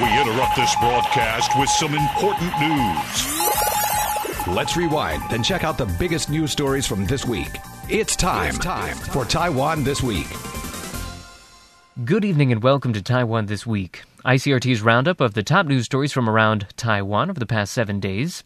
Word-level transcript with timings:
We 0.00 0.06
interrupt 0.18 0.56
this 0.56 0.74
broadcast 0.76 1.50
with 1.58 1.68
some 1.68 1.94
important 1.94 2.50
news. 2.58 4.46
Let's 4.46 4.74
rewind 4.74 5.22
and 5.32 5.44
check 5.44 5.64
out 5.64 5.76
the 5.76 5.84
biggest 5.98 6.30
news 6.30 6.50
stories 6.50 6.86
from 6.86 7.04
this 7.04 7.26
week. 7.26 7.50
It's 7.90 8.16
time, 8.16 8.54
it's 8.54 8.58
time 8.58 8.96
for 8.96 9.26
Taiwan 9.26 9.84
This 9.84 10.02
Week. 10.02 10.26
Good 12.06 12.24
evening 12.24 12.52
and 12.52 12.62
welcome 12.62 12.94
to 12.94 13.02
Taiwan 13.02 13.46
This 13.46 13.66
Week, 13.66 14.02
ICRT's 14.24 14.80
roundup 14.80 15.20
of 15.20 15.34
the 15.34 15.42
top 15.42 15.66
news 15.66 15.84
stories 15.84 16.10
from 16.10 16.26
around 16.26 16.66
Taiwan 16.78 17.28
over 17.28 17.38
the 17.38 17.44
past 17.44 17.74
seven 17.74 18.00
days. 18.00 18.44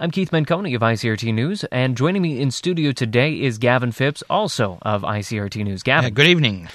I'm 0.00 0.10
Keith 0.10 0.32
Menconi 0.32 0.74
of 0.74 0.82
ICRT 0.82 1.32
News, 1.32 1.62
and 1.70 1.96
joining 1.96 2.22
me 2.22 2.40
in 2.40 2.50
studio 2.50 2.90
today 2.90 3.40
is 3.40 3.58
Gavin 3.58 3.92
Phipps, 3.92 4.24
also 4.28 4.78
of 4.82 5.02
ICRT 5.02 5.62
News. 5.62 5.84
Gavin. 5.84 6.06
Uh, 6.06 6.10
good 6.10 6.26
evening. 6.26 6.68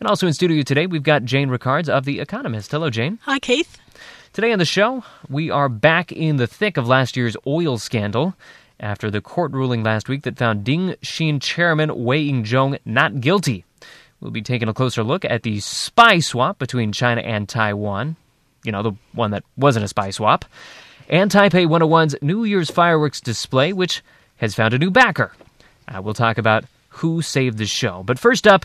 And 0.00 0.08
also 0.08 0.26
in 0.26 0.32
studio 0.32 0.62
today, 0.62 0.86
we've 0.86 1.02
got 1.02 1.26
Jane 1.26 1.50
Rickards 1.50 1.90
of 1.90 2.06
The 2.06 2.20
Economist. 2.20 2.70
Hello, 2.70 2.88
Jane. 2.88 3.18
Hi, 3.24 3.38
Keith. 3.38 3.76
Today 4.32 4.50
on 4.50 4.58
the 4.58 4.64
show, 4.64 5.04
we 5.28 5.50
are 5.50 5.68
back 5.68 6.10
in 6.10 6.36
the 6.36 6.46
thick 6.46 6.78
of 6.78 6.88
last 6.88 7.18
year's 7.18 7.36
oil 7.46 7.76
scandal 7.76 8.34
after 8.80 9.10
the 9.10 9.20
court 9.20 9.52
ruling 9.52 9.82
last 9.82 10.08
week 10.08 10.22
that 10.22 10.38
found 10.38 10.64
Ding 10.64 10.94
Xin 11.02 11.42
chairman 11.42 12.02
Wei 12.02 12.20
Ying-jong 12.20 12.78
not 12.86 13.20
guilty. 13.20 13.66
We'll 14.22 14.30
be 14.30 14.40
taking 14.40 14.68
a 14.68 14.72
closer 14.72 15.04
look 15.04 15.26
at 15.26 15.42
the 15.42 15.60
spy 15.60 16.20
swap 16.20 16.58
between 16.58 16.92
China 16.92 17.20
and 17.20 17.46
Taiwan. 17.46 18.16
You 18.64 18.72
know, 18.72 18.82
the 18.82 18.92
one 19.12 19.32
that 19.32 19.44
wasn't 19.58 19.84
a 19.84 19.88
spy 19.88 20.08
swap. 20.12 20.46
And 21.10 21.30
Taipei 21.30 21.66
101's 21.66 22.16
New 22.22 22.44
Year's 22.44 22.70
fireworks 22.70 23.20
display, 23.20 23.74
which 23.74 24.02
has 24.38 24.54
found 24.54 24.72
a 24.72 24.78
new 24.78 24.90
backer. 24.90 25.34
Uh, 25.86 26.00
we'll 26.00 26.14
talk 26.14 26.38
about 26.38 26.64
who 26.88 27.20
saved 27.20 27.58
the 27.58 27.66
show. 27.66 28.02
But 28.02 28.18
first 28.18 28.46
up, 28.46 28.64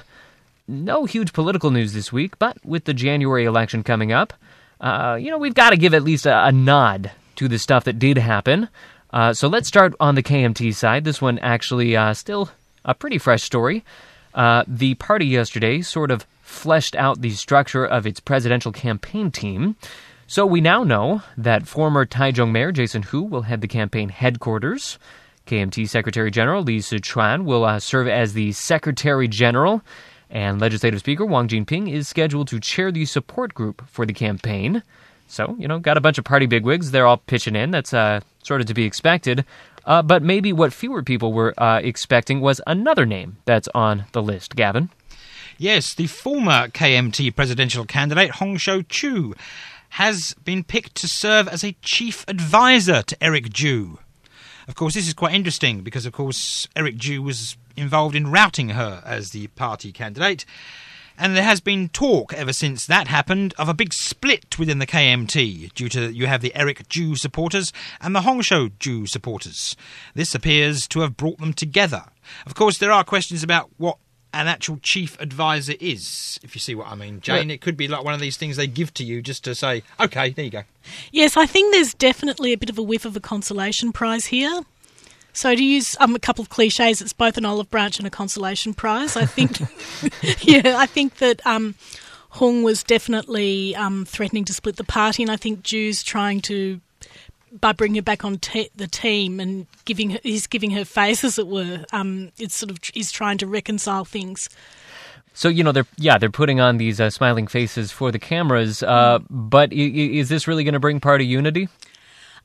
no 0.67 1.05
huge 1.05 1.33
political 1.33 1.71
news 1.71 1.93
this 1.93 2.11
week, 2.11 2.37
but 2.39 2.57
with 2.65 2.85
the 2.85 2.93
January 2.93 3.45
election 3.45 3.83
coming 3.83 4.11
up, 4.11 4.33
uh, 4.81 5.17
you 5.19 5.29
know, 5.29 5.37
we've 5.37 5.53
got 5.53 5.69
to 5.69 5.77
give 5.77 5.93
at 5.93 6.03
least 6.03 6.25
a, 6.25 6.47
a, 6.47 6.51
nod 6.51 7.11
to 7.35 7.47
the 7.47 7.59
stuff 7.59 7.85
that 7.85 7.99
did 7.99 8.17
happen. 8.17 8.69
Uh, 9.11 9.33
so 9.33 9.47
let's 9.47 9.67
start 9.67 9.93
on 9.99 10.15
the 10.15 10.23
KMT 10.23 10.73
side. 10.73 11.03
This 11.03 11.21
one 11.21 11.39
actually 11.39 11.95
uh, 11.95 12.13
still 12.13 12.49
a 12.83 12.93
pretty 12.93 13.17
fresh 13.17 13.43
story. 13.43 13.83
Uh, 14.33 14.63
the 14.67 14.95
party 14.95 15.25
yesterday 15.25 15.81
sort 15.81 16.11
of 16.11 16.25
fleshed 16.41 16.95
out 16.95 17.21
the 17.21 17.31
structure 17.31 17.85
of 17.85 18.05
its 18.05 18.19
presidential 18.19 18.71
campaign 18.71 19.31
team. 19.31 19.75
So 20.27 20.45
we 20.45 20.59
now 20.59 20.83
know 20.83 21.21
that 21.37 21.67
former 21.67 22.05
Taichung 22.05 22.51
Mayor 22.51 22.71
Jason 22.71 23.03
Hu 23.03 23.21
will 23.21 23.43
head 23.43 23.61
the 23.61 23.67
campaign 23.67 24.09
headquarters. 24.09 24.99
KMT 25.47 25.87
Secretary 25.87 26.31
General 26.31 26.63
Li 26.63 26.81
Shu-chuan 26.81 27.45
will 27.45 27.63
uh, 27.63 27.79
serve 27.79 28.07
as 28.07 28.33
the 28.33 28.51
Secretary 28.51 29.27
General 29.27 29.83
and 30.29 30.59
Legislative 30.59 30.99
Speaker 30.99 31.25
Wang 31.25 31.47
Jinping 31.47 31.91
is 31.91 32.07
scheduled 32.07 32.47
to 32.49 32.59
chair 32.59 32.91
the 32.91 33.05
support 33.05 33.53
group 33.53 33.87
for 33.87 34.05
the 34.05 34.13
campaign. 34.13 34.83
So, 35.27 35.55
you 35.57 35.67
know, 35.67 35.79
got 35.79 35.97
a 35.97 36.01
bunch 36.01 36.17
of 36.17 36.25
party 36.25 36.45
bigwigs. 36.45 36.91
They're 36.91 37.07
all 37.07 37.17
pitching 37.17 37.55
in. 37.55 37.71
That's 37.71 37.93
uh, 37.93 38.21
sort 38.43 38.61
of 38.61 38.67
to 38.67 38.73
be 38.73 38.83
expected. 38.83 39.45
Uh, 39.85 40.01
but 40.01 40.23
maybe 40.23 40.51
what 40.51 40.73
fewer 40.73 41.03
people 41.03 41.33
were 41.33 41.53
uh, 41.61 41.79
expecting 41.83 42.41
was 42.41 42.61
another 42.65 43.05
name 43.05 43.37
that's 43.45 43.69
on 43.75 44.05
the 44.11 44.21
list. 44.21 44.55
Gavin? 44.55 44.89
Yes, 45.57 45.93
the 45.93 46.07
former 46.07 46.67
KMT 46.67 47.35
presidential 47.35 47.85
candidate, 47.85 48.31
Hung 48.31 48.57
Hsiu-chu, 48.57 49.33
has 49.89 50.33
been 50.43 50.63
picked 50.63 50.95
to 50.95 51.07
serve 51.07 51.47
as 51.47 51.63
a 51.63 51.77
chief 51.81 52.25
advisor 52.27 53.01
to 53.03 53.23
Eric 53.23 53.53
Chu. 53.53 53.99
Of 54.67 54.75
course, 54.75 54.95
this 54.95 55.07
is 55.07 55.13
quite 55.13 55.33
interesting 55.33 55.81
because, 55.81 56.05
of 56.05 56.13
course, 56.13 56.67
Eric 56.75 56.99
Chu 56.99 57.21
was 57.21 57.57
involved 57.77 58.15
in 58.15 58.31
routing 58.31 58.69
her 58.69 59.01
as 59.05 59.31
the 59.31 59.47
party 59.47 59.91
candidate. 59.91 60.45
And 61.17 61.35
there 61.35 61.43
has 61.43 61.61
been 61.61 61.87
talk 61.89 62.33
ever 62.33 62.51
since 62.51 62.85
that 62.85 63.07
happened 63.07 63.53
of 63.57 63.69
a 63.69 63.73
big 63.73 63.93
split 63.93 64.59
within 64.59 64.79
the 64.79 64.87
KMT 64.87 65.73
due 65.73 65.87
to 65.89 66.11
you 66.11 66.27
have 66.27 66.41
the 66.41 66.53
Eric 66.55 66.89
Chu 66.89 67.15
supporters 67.15 67.71
and 68.01 68.13
the 68.13 68.21
Hung 68.21 68.41
Hsiu-chu 68.41 69.05
supporters. 69.05 69.77
This 70.13 70.35
appears 70.35 70.87
to 70.89 70.99
have 70.99 71.15
brought 71.15 71.37
them 71.37 71.53
together. 71.53 72.05
Of 72.45 72.55
course, 72.55 72.77
there 72.77 72.91
are 72.91 73.05
questions 73.05 73.43
about 73.43 73.69
what 73.77 73.97
an 74.35 74.49
actual 74.49 74.77
chief 74.83 75.19
advisor 75.21 75.75
is, 75.79 76.39
if 76.43 76.55
you 76.55 76.59
see 76.59 76.75
what 76.75 76.87
I 76.87 76.95
mean, 76.95 77.21
Jane. 77.21 77.49
It 77.49 77.61
could 77.61 77.77
be 77.77 77.87
like 77.87 78.03
one 78.03 78.13
of 78.13 78.19
these 78.19 78.35
things 78.35 78.57
they 78.57 78.67
give 78.67 78.93
to 78.95 79.03
you 79.03 79.21
just 79.21 79.45
to 79.45 79.55
say, 79.55 79.81
okay, 79.97 80.31
there 80.31 80.45
you 80.45 80.51
go. 80.51 80.63
Yes, 81.11 81.37
I 81.37 81.45
think 81.45 81.73
there's 81.73 81.93
definitely 81.93 82.51
a 82.51 82.57
bit 82.57 82.69
of 82.69 82.77
a 82.77 82.83
whiff 82.83 83.05
of 83.05 83.15
a 83.15 83.21
consolation 83.21 83.93
prize 83.93 84.25
here. 84.25 84.61
So 85.31 85.55
to 85.55 85.63
use 85.63 85.95
um, 86.01 86.15
a 86.15 86.19
couple 86.19 86.41
of 86.41 86.49
cliches, 86.49 87.01
it's 87.01 87.13
both 87.13 87.37
an 87.37 87.45
olive 87.45 87.69
branch 87.69 87.97
and 87.97 88.05
a 88.05 88.09
consolation 88.09 88.73
prize. 88.73 89.15
I 89.15 89.25
think, 89.25 89.59
yeah, 90.43 90.77
I 90.77 90.85
think 90.85 91.15
that 91.15 91.45
um, 91.47 91.75
Hung 92.31 92.61
was 92.61 92.83
definitely 92.83 93.73
um, 93.75 94.03
threatening 94.03 94.43
to 94.45 94.53
split 94.53 94.75
the 94.75 94.83
party, 94.83 95.23
and 95.23 95.31
I 95.31 95.37
think 95.37 95.63
Chu's 95.63 96.03
trying 96.03 96.41
to, 96.41 96.81
by 97.61 97.71
bringing 97.73 97.95
her 97.97 98.01
back 98.01 98.23
on 98.25 98.37
te- 98.37 98.69
the 98.75 98.87
team 98.87 99.39
and 99.39 99.67
giving 99.85 100.11
her, 100.11 100.19
he's 100.23 100.47
giving 100.47 100.71
her 100.71 100.85
face, 100.85 101.23
as 101.23 101.37
it 101.39 101.47
were. 101.47 101.85
Um, 101.91 102.31
it's 102.37 102.55
sort 102.55 102.71
of 102.71 102.79
he's 102.93 103.11
trying 103.11 103.37
to 103.39 103.47
reconcile 103.47 104.05
things. 104.05 104.49
So 105.33 105.49
you 105.49 105.63
know 105.63 105.71
they're 105.73 105.87
yeah 105.97 106.17
they're 106.17 106.29
putting 106.29 106.59
on 106.61 106.77
these 106.77 107.01
uh, 107.01 107.09
smiling 107.09 107.47
faces 107.47 107.91
for 107.91 108.11
the 108.11 108.19
cameras, 108.19 108.81
uh, 108.83 109.19
but 109.29 109.71
I- 109.73 109.75
is 109.75 110.29
this 110.29 110.47
really 110.47 110.63
going 110.63 110.73
to 110.73 110.79
bring 110.79 110.99
party 110.99 111.25
unity? 111.25 111.67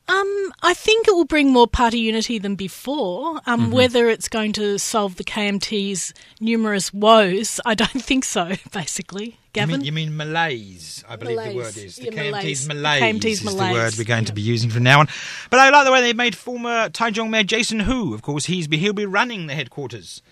Um, 0.08 0.52
I 0.62 0.74
think 0.74 1.06
it 1.06 1.12
will 1.12 1.24
bring 1.24 1.52
more 1.52 1.68
party 1.68 2.00
unity 2.00 2.38
than 2.38 2.56
before. 2.56 3.40
Um, 3.46 3.60
mm-hmm. 3.60 3.70
Whether 3.70 4.08
it's 4.08 4.28
going 4.28 4.52
to 4.54 4.78
solve 4.78 5.16
the 5.16 5.24
KMT's 5.24 6.12
numerous 6.40 6.92
woes, 6.92 7.60
I 7.64 7.74
don't 7.74 8.02
think 8.02 8.24
so. 8.24 8.52
Basically, 8.72 9.38
Gavin. 9.52 9.84
You 9.84 9.92
mean, 9.92 10.06
you 10.06 10.10
mean 10.10 10.16
malaise? 10.16 11.04
I 11.08 11.16
believe 11.16 11.36
malaise. 11.36 11.52
the 11.52 11.56
word 11.56 11.76
is 11.76 11.96
the 11.96 12.04
yeah, 12.06 12.10
KMT's 12.10 12.66
malaise. 12.66 12.68
malaise. 12.68 13.02
KMT's 13.02 13.24
is 13.24 13.44
malaise. 13.44 13.58
the 13.68 13.72
word 13.72 13.94
we're 13.98 14.04
going 14.04 14.22
yeah. 14.24 14.28
to 14.28 14.32
be 14.32 14.42
using 14.42 14.70
from 14.70 14.82
now 14.82 15.00
on. 15.00 15.08
But 15.48 15.60
I 15.60 15.70
like 15.70 15.84
the 15.84 15.92
way 15.92 16.00
they 16.00 16.12
made 16.12 16.34
former 16.34 16.88
Taichung 16.88 17.30
Mayor 17.30 17.44
Jason 17.44 17.80
Hu. 17.80 18.12
Of 18.12 18.22
course, 18.22 18.46
he's 18.46 18.66
he'll 18.66 18.92
be 18.92 19.06
running 19.06 19.46
the 19.46 19.54
headquarters. 19.54 20.22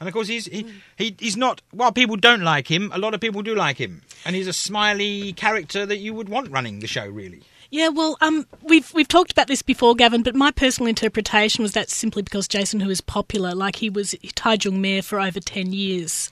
And 0.00 0.08
of 0.08 0.12
course, 0.14 0.28
he's 0.28 0.46
he, 0.46 0.66
he, 0.96 1.16
he's 1.18 1.36
not. 1.36 1.60
While 1.72 1.92
people 1.92 2.16
don't 2.16 2.42
like 2.42 2.68
him, 2.68 2.90
a 2.94 2.98
lot 2.98 3.14
of 3.14 3.20
people 3.20 3.42
do 3.42 3.54
like 3.54 3.78
him, 3.78 4.02
and 4.24 4.36
he's 4.36 4.46
a 4.46 4.52
smiley 4.52 5.32
character 5.32 5.84
that 5.86 5.96
you 5.98 6.14
would 6.14 6.28
want 6.28 6.50
running 6.50 6.78
the 6.78 6.86
show. 6.86 7.06
Really, 7.06 7.42
Yeah, 7.70 7.88
well, 7.88 8.16
um, 8.22 8.46
we've 8.62 8.92
we've 8.94 9.08
talked 9.08 9.30
about 9.30 9.46
this 9.46 9.60
before, 9.60 9.94
Gavin. 9.94 10.22
But 10.22 10.34
my 10.34 10.50
personal 10.50 10.88
interpretation 10.88 11.62
was 11.62 11.72
that 11.72 11.90
simply 11.90 12.22
because 12.22 12.48
Jason, 12.48 12.80
Hu 12.80 12.88
is 12.88 13.02
popular, 13.02 13.54
like 13.54 13.76
he 13.76 13.90
was 13.90 14.14
Taichung 14.34 14.78
mayor 14.78 15.02
for 15.02 15.20
over 15.20 15.38
ten 15.38 15.72
years, 15.74 16.30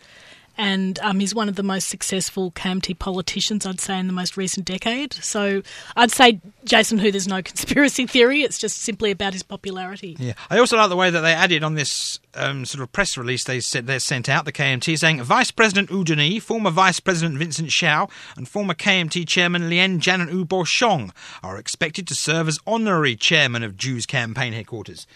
and 0.57 0.99
um, 1.01 1.21
he's 1.21 1.35
one 1.35 1.49
of 1.49 1.57
the 1.57 1.63
most 1.63 1.89
successful 1.89 2.51
KMT 2.53 2.99
politicians, 2.99 3.67
I'd 3.67 3.81
say, 3.81 3.99
in 3.99 4.07
the 4.07 4.13
most 4.13 4.37
recent 4.37 4.67
decade. 4.67 5.13
So 5.15 5.63
I'd 5.97 6.11
say 6.11 6.41
Jason, 6.65 6.99
Hu, 6.99 7.11
there's 7.11 7.29
no 7.29 7.43
conspiracy 7.43 8.07
theory. 8.07 8.43
It's 8.43 8.59
just 8.59 8.79
simply 8.79 9.11
about 9.11 9.33
his 9.33 9.43
popularity. 9.43 10.17
Yeah, 10.19 10.35
I 10.51 10.59
also 10.59 10.77
like 10.77 10.89
the 10.89 10.97
way 10.97 11.11
that 11.11 11.21
they 11.21 11.33
added 11.33 11.63
on 11.63 11.75
this 11.75 12.19
um, 12.35 12.65
sort 12.65 12.83
of 12.83 12.93
press 12.93 13.17
release 13.17 13.45
they 13.45 13.61
said 13.61 13.87
they 13.87 13.99
sent 13.99 14.29
out 14.29 14.45
the 14.45 14.53
KMT 14.53 14.99
saying 14.99 15.23
Vice 15.23 15.51
President 15.51 15.91
Wu 15.91 16.05
Den-yih, 16.05 16.41
former 16.41 16.71
Vice 16.71 17.01
President 17.01 17.39
Vincent 17.39 17.71
Siew, 17.71 18.11
and 18.37 18.49
former 18.49 18.75
KMT 18.75 19.27
Chairman 19.27 19.69
Lien 19.69 20.01
Chan 20.01 20.21
and 20.21 20.31
Wu 20.31 20.45
Poh-hsiung 20.45 21.13
are 21.43 21.59
expected 21.59 22.07
to 22.09 22.15
serve 22.15 22.49
as 22.49 22.59
honorary 22.67 23.17
chairman 23.17 23.63
of 23.63 23.77
Chu's 23.77 24.07
campaign 24.07 24.53
headquarters. 24.53 25.07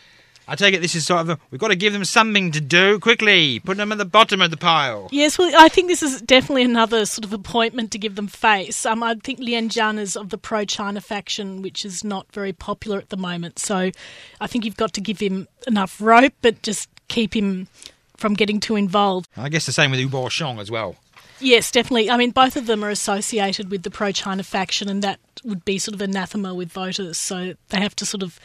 I 0.51 0.57
take 0.57 0.75
it 0.75 0.83
this 0.83 0.97
is 0.97 1.07
sort 1.07 1.21
of 1.21 1.29
a, 1.29 1.39
we've 1.53 1.61
got 1.61 1.69
to 1.69 1.77
give 1.77 1.93
them 1.93 2.05
something 2.05 2.51
to 2.51 2.61
do 2.61 2.99
quickly, 2.99 3.61
put 3.61 3.77
them 3.77 3.93
at 3.93 3.99
the 3.99 4.05
bottom 4.05 4.43
of 4.43 4.51
the 4.51 4.57
pile. 4.57 5.09
Yes, 5.13 5.39
well, 5.39 5.49
I 5.57 5.69
think 5.69 5.87
this 5.87 6.03
is 6.03 6.21
definitely 6.23 6.65
another 6.65 7.07
sort 7.07 7.25
of 7.25 7.33
appointment 7.33 7.93
to 7.93 7.99
give 7.99 8.17
them 8.17 8.27
face. 8.27 8.85
Um, 8.85 9.05
I 9.05 9.15
think 9.15 9.39
Lien 9.39 9.69
Chan 9.69 10.01
is 10.01 10.17
of 10.17 10.31
the 10.31 10.39
pro 10.39 10.65
China 10.65 11.01
faction, 11.01 11.63
which 11.63 11.85
is 11.85 12.03
not 12.03 12.33
very 12.33 12.53
popular 12.53 12.99
at 12.99 13.11
the 13.11 13.17
moment. 13.17 13.61
So 13.61 13.93
I 14.41 14.47
think 14.49 14.65
you've 14.65 14.77
got 14.77 14.93
to 14.95 15.01
give 15.01 15.21
him 15.21 15.47
enough 15.69 16.01
rope, 16.01 16.35
but 16.43 16.63
just 16.63 16.89
keep 17.07 17.33
him 17.35 17.69
from 18.17 18.35
getting 18.35 18.59
too 18.59 18.75
involved. 18.75 19.29
I 19.37 19.51
guess 19.51 19.67
the 19.67 19.73
same 19.73 19.93
with 19.93 20.01
Wu 20.01 20.09
Poh-hsiung 20.09 20.61
as 20.61 20.69
well. 20.69 20.97
Yes, 21.39 21.71
definitely. 21.71 22.11
I 22.11 22.17
mean, 22.17 22.33
both 22.33 22.57
of 22.57 22.67
them 22.67 22.85
are 22.85 22.91
associated 22.91 23.71
with 23.71 23.85
the 23.85 23.91
pro 23.91 24.11
China 24.11 24.43
faction, 24.43 24.89
and 24.89 25.01
that 25.03 25.21
would 25.45 25.65
be 25.65 25.79
sort 25.79 25.95
of 25.95 26.01
anathema 26.01 26.55
with 26.55 26.73
voters. 26.73 27.19
So 27.19 27.55
they 27.69 27.81
have 27.81 27.95
to 27.97 28.05
sort 28.05 28.25
of 28.25 28.41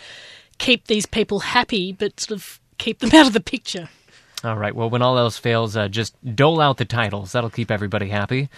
keep 0.58 0.88
these 0.88 1.06
people 1.06 1.40
happy, 1.40 1.92
but 1.94 2.20
sort 2.20 2.40
of 2.40 2.60
keep 2.78 3.00
them 3.00 3.10
out 3.14 3.28
of 3.28 3.34
the 3.34 3.40
picture. 3.40 3.90
All 4.44 4.58
right. 4.58 4.76
Well, 4.76 4.90
when 4.90 5.02
all 5.02 5.18
else 5.18 5.38
fails, 5.38 5.76
uh, 5.76 5.88
just 5.88 6.14
dole 6.36 6.62
out 6.62 6.78
the 6.78 6.86
titles. 6.86 7.32
That'll 7.32 7.50
keep 7.50 7.72
everybody 7.72 8.10
happy. 8.10 8.50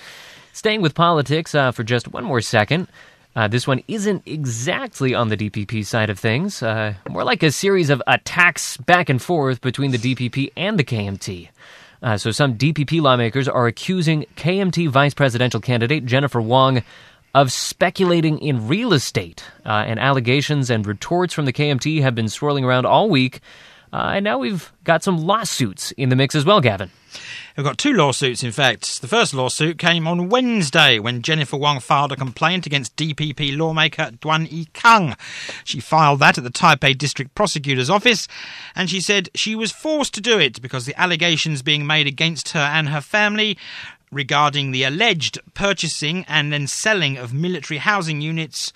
Staying 0.52 0.82
with 0.82 0.96
politics 0.96 1.54
uh, 1.56 1.72
for 1.72 1.84
just 1.84 2.08
one 2.10 2.26
more 2.26 2.42
second. 2.42 2.88
Uh, 3.36 3.48
this 3.48 3.68
one 3.68 3.84
isn't 3.88 4.24
exactly 4.26 5.14
on 5.14 5.30
the 5.30 5.38
DPP 5.38 5.86
side 5.86 6.10
of 6.10 6.18
things, 6.18 6.64
uh, 6.64 6.96
more 7.08 7.24
like 7.24 7.44
a 7.44 7.52
series 7.52 7.92
of 7.92 8.02
attacks 8.08 8.78
back 8.78 9.10
and 9.10 9.22
forth 9.22 9.62
between 9.62 9.92
the 9.92 10.00
DPP 10.00 10.52
and 10.58 10.80
the 10.80 10.84
KMT. 10.84 11.50
Uh, 12.02 12.18
so, 12.18 12.32
some 12.32 12.58
DPP 12.58 13.00
lawmakers 13.00 13.48
are 13.48 13.68
accusing 13.68 14.26
KMT 14.36 14.90
vice 14.90 15.14
presidential 15.14 15.60
candidate 15.60 16.06
Jennifer 16.06 16.42
Wong 16.42 16.82
of 17.38 17.52
speculating 17.52 18.40
in 18.40 18.68
real 18.68 18.94
estate. 18.94 19.44
Uh, 19.64 19.86
and 19.86 20.00
allegations 20.00 20.72
and 20.72 20.88
retorts 20.88 21.36
from 21.36 21.46
the 21.46 21.54
KMT 21.54 22.02
have 22.02 22.16
been 22.16 22.30
swirling 22.30 22.66
around 22.66 22.88
all 22.88 23.10
week. 23.10 23.42
Uh, 23.94 24.14
and 24.16 24.24
now 24.24 24.40
we've 24.40 24.74
got 24.84 25.04
some 25.04 25.20
lawsuits 25.20 25.92
in 25.92 26.10
the 26.10 26.16
mix 26.16 26.34
as 26.34 26.44
well, 26.44 26.60
Gavin. 26.60 26.90
We've 27.56 27.66
got 27.66 27.78
two 27.78 27.94
lawsuits, 27.94 28.44
in 28.44 28.52
fact. 28.52 29.02
The 29.02 29.08
first 29.08 29.34
lawsuit 29.34 29.78
came 29.78 30.08
on 30.08 30.30
Wednesday 30.30 31.00
when 31.00 31.22
Jennifer 31.22 31.58
Wong 31.58 31.80
filed 31.80 32.12
a 32.12 32.16
complaint 32.16 32.66
against 32.66 32.96
DPP 32.96 33.58
lawmaker 33.58 34.12
Duan 34.20 34.52
Yi-kang. 34.52 35.16
She 35.64 35.80
filed 35.80 36.20
that 36.20 36.38
at 36.38 36.44
the 36.44 36.50
Taipei 36.50 36.98
District 36.98 37.34
Prosecutor's 37.34 37.90
Office, 37.90 38.28
and 38.76 38.90
she 38.90 39.00
said 39.00 39.30
she 39.34 39.56
was 39.56 39.72
forced 39.72 40.14
to 40.16 40.22
do 40.22 40.40
it 40.40 40.62
because 40.62 40.86
the 40.86 41.00
allegations 41.00 41.62
being 41.62 41.88
made 41.88 42.08
against 42.08 42.50
her 42.50 42.60
and 42.60 42.90
her 42.90 43.02
family 43.02 43.58
regarding 44.12 44.72
the 44.72 44.84
alleged 44.84 45.40
purchasing 45.54 46.26
and 46.28 46.52
then 46.52 46.68
selling 46.68 47.18
of 47.18 47.34
military 47.34 47.78
housing 47.80 48.22
units 48.22 48.72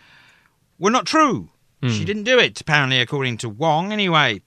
were 0.77 0.91
not 0.91 1.05
true. 1.05 1.49
She 1.83 1.99
hmm. 1.99 2.05
didn't 2.05 2.23
do 2.25 2.37
it, 2.37 2.61
apparently, 2.61 2.99
according 2.99 3.37
to 3.37 3.49
Wong, 3.49 3.91
anyway. 3.91 4.41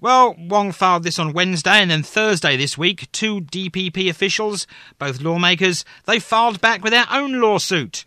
Well, 0.00 0.36
Wong 0.38 0.70
filed 0.70 1.02
this 1.02 1.18
on 1.18 1.32
Wednesday, 1.32 1.80
and 1.80 1.90
then 1.90 2.04
Thursday 2.04 2.56
this 2.56 2.78
week, 2.78 3.10
two 3.10 3.40
DPP 3.40 4.08
officials, 4.08 4.68
both 5.00 5.20
lawmakers, 5.20 5.84
they 6.04 6.20
filed 6.20 6.60
back 6.60 6.84
with 6.84 6.92
their 6.92 7.06
own 7.10 7.40
lawsuit. 7.40 8.04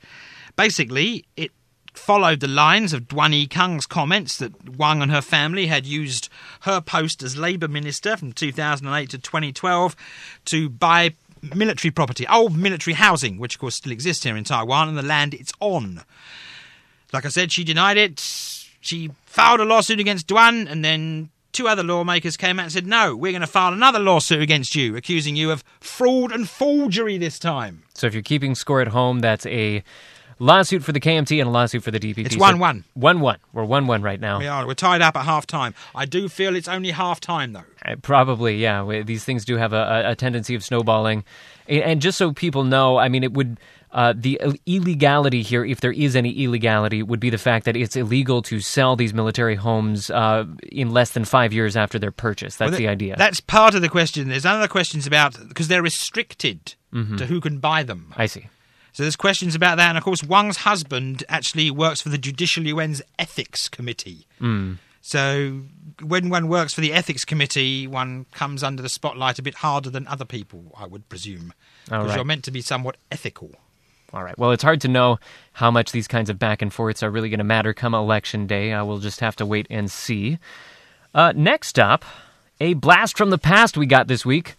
Basically, 0.55 1.25
it 1.35 1.51
followed 1.93 2.39
the 2.39 2.47
lines 2.47 2.93
of 2.93 3.09
Duan 3.09 3.33
Yi-kang's 3.33 3.85
comments 3.85 4.37
that 4.37 4.77
Wang 4.77 5.01
and 5.01 5.11
her 5.11 5.21
family 5.21 5.67
had 5.67 5.85
used 5.85 6.29
her 6.61 6.79
post 6.79 7.21
as 7.21 7.35
Labour 7.35 7.67
Minister 7.67 8.15
from 8.15 8.31
2008 8.31 9.09
to 9.09 9.17
2012 9.17 9.95
to 10.45 10.69
buy 10.69 11.15
military 11.41 11.91
property, 11.91 12.27
old 12.27 12.55
military 12.57 12.93
housing, 12.93 13.37
which 13.37 13.55
of 13.55 13.61
course 13.61 13.75
still 13.75 13.91
exists 13.91 14.23
here 14.23 14.37
in 14.37 14.43
Taiwan, 14.43 14.89
and 14.89 14.97
the 14.97 15.03
land 15.03 15.33
it's 15.33 15.53
on. 15.59 16.01
Like 17.11 17.25
I 17.25 17.29
said, 17.29 17.51
she 17.51 17.63
denied 17.63 17.97
it. 17.97 18.19
She 18.81 19.11
filed 19.25 19.59
a 19.59 19.65
lawsuit 19.65 19.99
against 19.99 20.27
Duan, 20.27 20.69
and 20.69 20.85
then 20.85 21.29
two 21.51 21.67
other 21.67 21.83
lawmakers 21.83 22.37
came 22.37 22.59
out 22.59 22.63
and 22.63 22.71
said, 22.71 22.87
No, 22.87 23.15
we're 23.15 23.31
going 23.31 23.41
to 23.41 23.47
file 23.47 23.73
another 23.73 23.99
lawsuit 23.99 24.41
against 24.41 24.75
you, 24.75 24.95
accusing 24.95 25.35
you 25.35 25.51
of 25.51 25.63
fraud 25.79 26.31
and 26.31 26.47
forgery 26.47 27.17
this 27.17 27.39
time. 27.39 27.83
So 27.93 28.07
if 28.07 28.13
you're 28.13 28.23
keeping 28.23 28.55
score 28.55 28.81
at 28.81 28.89
home, 28.89 29.19
that's 29.19 29.45
a 29.45 29.83
lawsuit 30.39 30.83
for 30.83 30.91
the 30.91 30.99
KMT 30.99 31.39
and 31.39 31.47
a 31.47 31.51
lawsuit 31.51 31.83
for 31.83 31.91
the 31.91 31.99
DPP. 31.99 32.25
It's 32.25 32.35
So- 32.35 32.39
1-1. 32.41 32.83
1-1. 32.97 33.37
We're 33.53 33.65
1-1 33.65 34.01
right 34.03 34.19
now. 34.19 34.39
We 34.39 34.47
are. 34.47 34.65
We're 34.65 34.73
tied 34.73 35.01
up 35.01 35.15
at 35.15 35.25
half 35.25 35.45
time. 35.45 35.73
I 35.93 36.05
do 36.05 36.27
feel 36.29 36.55
it's 36.55 36.67
only 36.67 36.91
half 36.91 37.19
time, 37.19 37.53
though. 37.53 37.63
Uh, 37.85 37.95
Probably, 38.01 38.57
yeah. 38.57 38.83
We- 38.83 39.03
These 39.03 39.23
things 39.25 39.45
do 39.45 39.57
have 39.57 39.73
a, 39.73 40.03
a- 40.07 40.15
tendency 40.15 40.55
of 40.55 40.63
snowballing. 40.63 41.23
And 41.67 42.01
just 42.01 42.17
so 42.17 42.31
people 42.31 42.63
know, 42.63 42.97
I 42.97 43.09
mean, 43.09 43.23
it 43.23 43.33
would. 43.33 43.59
Uh, 43.91 44.13
the 44.15 44.39
illegality 44.67 45.41
here, 45.41 45.65
if 45.65 45.81
there 45.81 45.91
is 45.91 46.15
any 46.15 46.29
illegality, 46.43 47.01
would 47.01 47.19
be 47.19 47.31
the 47.31 47.39
fact 47.39 47.65
that 47.65 47.75
it's 47.75 47.95
illegal 47.95 48.43
to 48.43 48.59
sell 48.59 48.95
these 48.95 49.15
military 49.15 49.55
homes 49.55 50.11
uh, 50.11 50.45
in 50.71 50.91
less 50.91 51.09
than 51.11 51.25
five 51.25 51.51
years 51.51 51.75
after 51.75 51.97
their 51.97 52.11
purchase. 52.11 52.55
That's 52.55 52.69
Well, 52.69 52.77
the 52.77 52.87
idea. 52.87 53.15
That's 53.17 53.39
part 53.41 53.73
of 53.73 53.81
the 53.81 53.89
question. 53.89 54.29
There's 54.29 54.45
other 54.45 54.67
questions 54.67 55.07
about 55.07 55.35
because 55.47 55.69
they're 55.69 55.81
restricted 55.81 56.75
to 56.93 57.25
who 57.25 57.41
can 57.41 57.57
buy 57.57 57.81
them. 57.81 58.13
I 58.15 58.27
see. 58.27 58.47
So 58.93 59.03
there's 59.03 59.15
questions 59.15 59.55
about 59.55 59.77
that, 59.77 59.89
and 59.89 59.97
of 59.97 60.03
course, 60.03 60.23
Wang's 60.23 60.57
husband 60.57 61.23
actually 61.29 61.71
works 61.71 62.01
for 62.01 62.09
the 62.09 62.17
Judicial 62.17 62.65
Yuan's 62.65 63.01
Ethics 63.17 63.69
Committee. 63.69 64.27
So 65.01 65.61
when 66.01 66.29
one 66.29 66.49
works 66.49 66.73
for 66.73 66.81
the 66.81 66.93
Ethics 66.93 67.23
Committee, 67.25 67.87
one 67.87 68.25
comes 68.33 68.63
under 68.63 68.81
the 68.81 68.89
spotlight 68.89 69.39
a 69.39 69.41
bit 69.41 69.55
harder 69.55 69.89
than 69.89 70.07
other 70.07 70.25
people, 70.25 70.75
I 70.77 70.85
would 70.87 71.07
presume, 71.09 71.53
because 71.85 72.07
right. 72.07 72.15
you're 72.15 72.25
meant 72.25 72.43
to 72.45 72.51
be 72.51 72.61
somewhat 72.61 72.97
ethical. 73.11 73.51
All 74.11 74.23
right. 74.23 74.37
Well, 74.37 74.51
it's 74.51 74.63
hard 74.63 74.81
to 74.81 74.87
know 74.87 75.19
how 75.53 75.69
much 75.71 75.91
these 75.91 76.07
kinds 76.07 76.29
of 76.29 76.39
back 76.39 76.61
and 76.61 76.73
forths 76.73 77.03
are 77.03 77.11
really 77.11 77.29
going 77.29 77.39
to 77.39 77.43
matter 77.43 77.73
come 77.73 77.93
election 77.93 78.47
day. 78.47 78.73
Uh, 78.73 78.83
we'll 78.83 78.97
just 78.97 79.19
have 79.19 79.35
to 79.37 79.45
wait 79.45 79.67
and 79.69 79.89
see. 79.89 80.39
Uh, 81.13 81.31
next 81.35 81.77
up, 81.77 82.03
a 82.59 82.73
blast 82.73 83.17
from 83.17 83.29
the 83.29 83.37
past 83.37 83.77
we 83.77 83.85
got 83.85 84.07
this 84.07 84.25
week. 84.25 84.55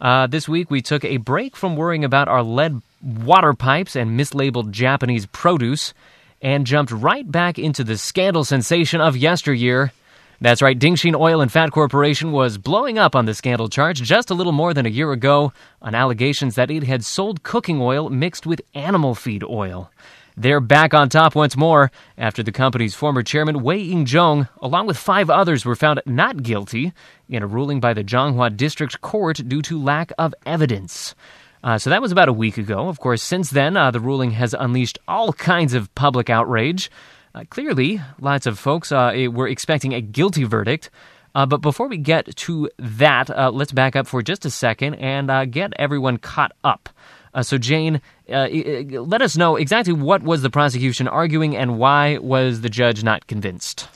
Uh, 0.00 0.26
this 0.26 0.48
week, 0.48 0.70
we 0.70 0.80
took 0.80 1.04
a 1.04 1.16
break 1.18 1.56
from 1.56 1.76
worrying 1.76 2.04
about 2.04 2.28
our 2.28 2.42
lead 2.42 2.82
water 3.04 3.52
pipes 3.52 3.94
and 3.94 4.18
mislabeled 4.18 4.70
Japanese 4.70 5.26
produce 5.26 5.92
and 6.40 6.66
jumped 6.66 6.90
right 6.90 7.30
back 7.30 7.58
into 7.58 7.84
the 7.84 7.98
scandal 7.98 8.44
sensation 8.44 9.00
of 9.00 9.16
yesteryear. 9.16 9.92
That's 10.40 10.62
right, 10.62 10.78
Dingxin 10.78 11.18
Oil 11.18 11.40
and 11.40 11.52
Fat 11.52 11.70
Corporation 11.70 12.32
was 12.32 12.58
blowing 12.58 12.98
up 12.98 13.14
on 13.14 13.24
the 13.24 13.34
scandal 13.34 13.68
charge 13.68 14.02
just 14.02 14.30
a 14.30 14.34
little 14.34 14.52
more 14.52 14.74
than 14.74 14.84
a 14.84 14.90
year 14.90 15.12
ago 15.12 15.52
on 15.80 15.94
allegations 15.94 16.56
that 16.56 16.70
it 16.70 16.82
had 16.82 17.04
sold 17.04 17.42
cooking 17.42 17.80
oil 17.80 18.10
mixed 18.10 18.46
with 18.46 18.60
animal 18.74 19.14
feed 19.14 19.44
oil. 19.44 19.90
They're 20.36 20.60
back 20.60 20.92
on 20.92 21.08
top 21.08 21.36
once 21.36 21.56
more 21.56 21.92
after 22.18 22.42
the 22.42 22.50
company's 22.50 22.96
former 22.96 23.22
chairman 23.22 23.62
Wei 23.62 23.78
Ying-jong, 23.78 24.48
along 24.60 24.88
with 24.88 24.98
five 24.98 25.30
others, 25.30 25.64
were 25.64 25.76
found 25.76 26.02
not 26.06 26.42
guilty 26.42 26.92
in 27.28 27.44
a 27.44 27.46
ruling 27.46 27.78
by 27.78 27.94
the 27.94 28.02
Zhanghua 28.02 28.56
District 28.56 29.00
Court 29.00 29.48
due 29.48 29.62
to 29.62 29.80
lack 29.80 30.10
of 30.18 30.34
evidence. 30.44 31.14
Uh, 31.64 31.78
so 31.78 31.88
that 31.88 32.02
was 32.02 32.12
about 32.12 32.28
a 32.28 32.32
week 32.32 32.58
ago. 32.58 32.88
Of 32.88 33.00
course, 33.00 33.22
since 33.22 33.48
then, 33.48 33.74
uh, 33.76 33.90
the 33.90 33.98
ruling 34.00 34.32
has 34.32 34.54
unleashed 34.54 34.98
all 35.08 35.32
kinds 35.32 35.72
of 35.72 35.92
public 35.94 36.28
outrage. 36.28 36.90
Uh, 37.34 37.44
clearly, 37.48 38.00
lots 38.20 38.44
of 38.46 38.58
folks 38.58 38.92
uh, 38.92 39.06
eh, 39.14 39.28
were 39.28 39.48
expecting 39.48 39.94
a 39.94 40.02
guilty 40.02 40.44
verdict. 40.44 40.90
Uh, 41.34 41.46
but 41.46 41.62
before 41.62 41.88
we 41.88 41.96
get 41.96 42.36
to 42.36 42.68
that, 42.78 43.30
uh, 43.30 43.50
let's 43.50 43.72
back 43.72 43.96
up 43.96 44.06
for 44.06 44.22
just 44.22 44.44
a 44.44 44.50
second 44.50 44.94
and 44.96 45.50
get 45.50 45.72
everyone 45.76 46.18
caught 46.18 46.52
up. 46.62 46.90
So, 47.42 47.58
Jane, 47.58 48.00
i- 48.28 48.86
i- 48.92 48.98
let 48.98 49.20
us 49.20 49.36
know 49.36 49.56
exactly 49.56 49.92
what 49.94 50.22
was 50.22 50.42
the 50.42 50.50
prosecution 50.50 51.08
arguing 51.08 51.56
and 51.56 51.78
why 51.78 52.18
was 52.18 52.60
the 52.60 52.68
judge 52.68 53.02
not 53.02 53.26
convinced. 53.26 53.88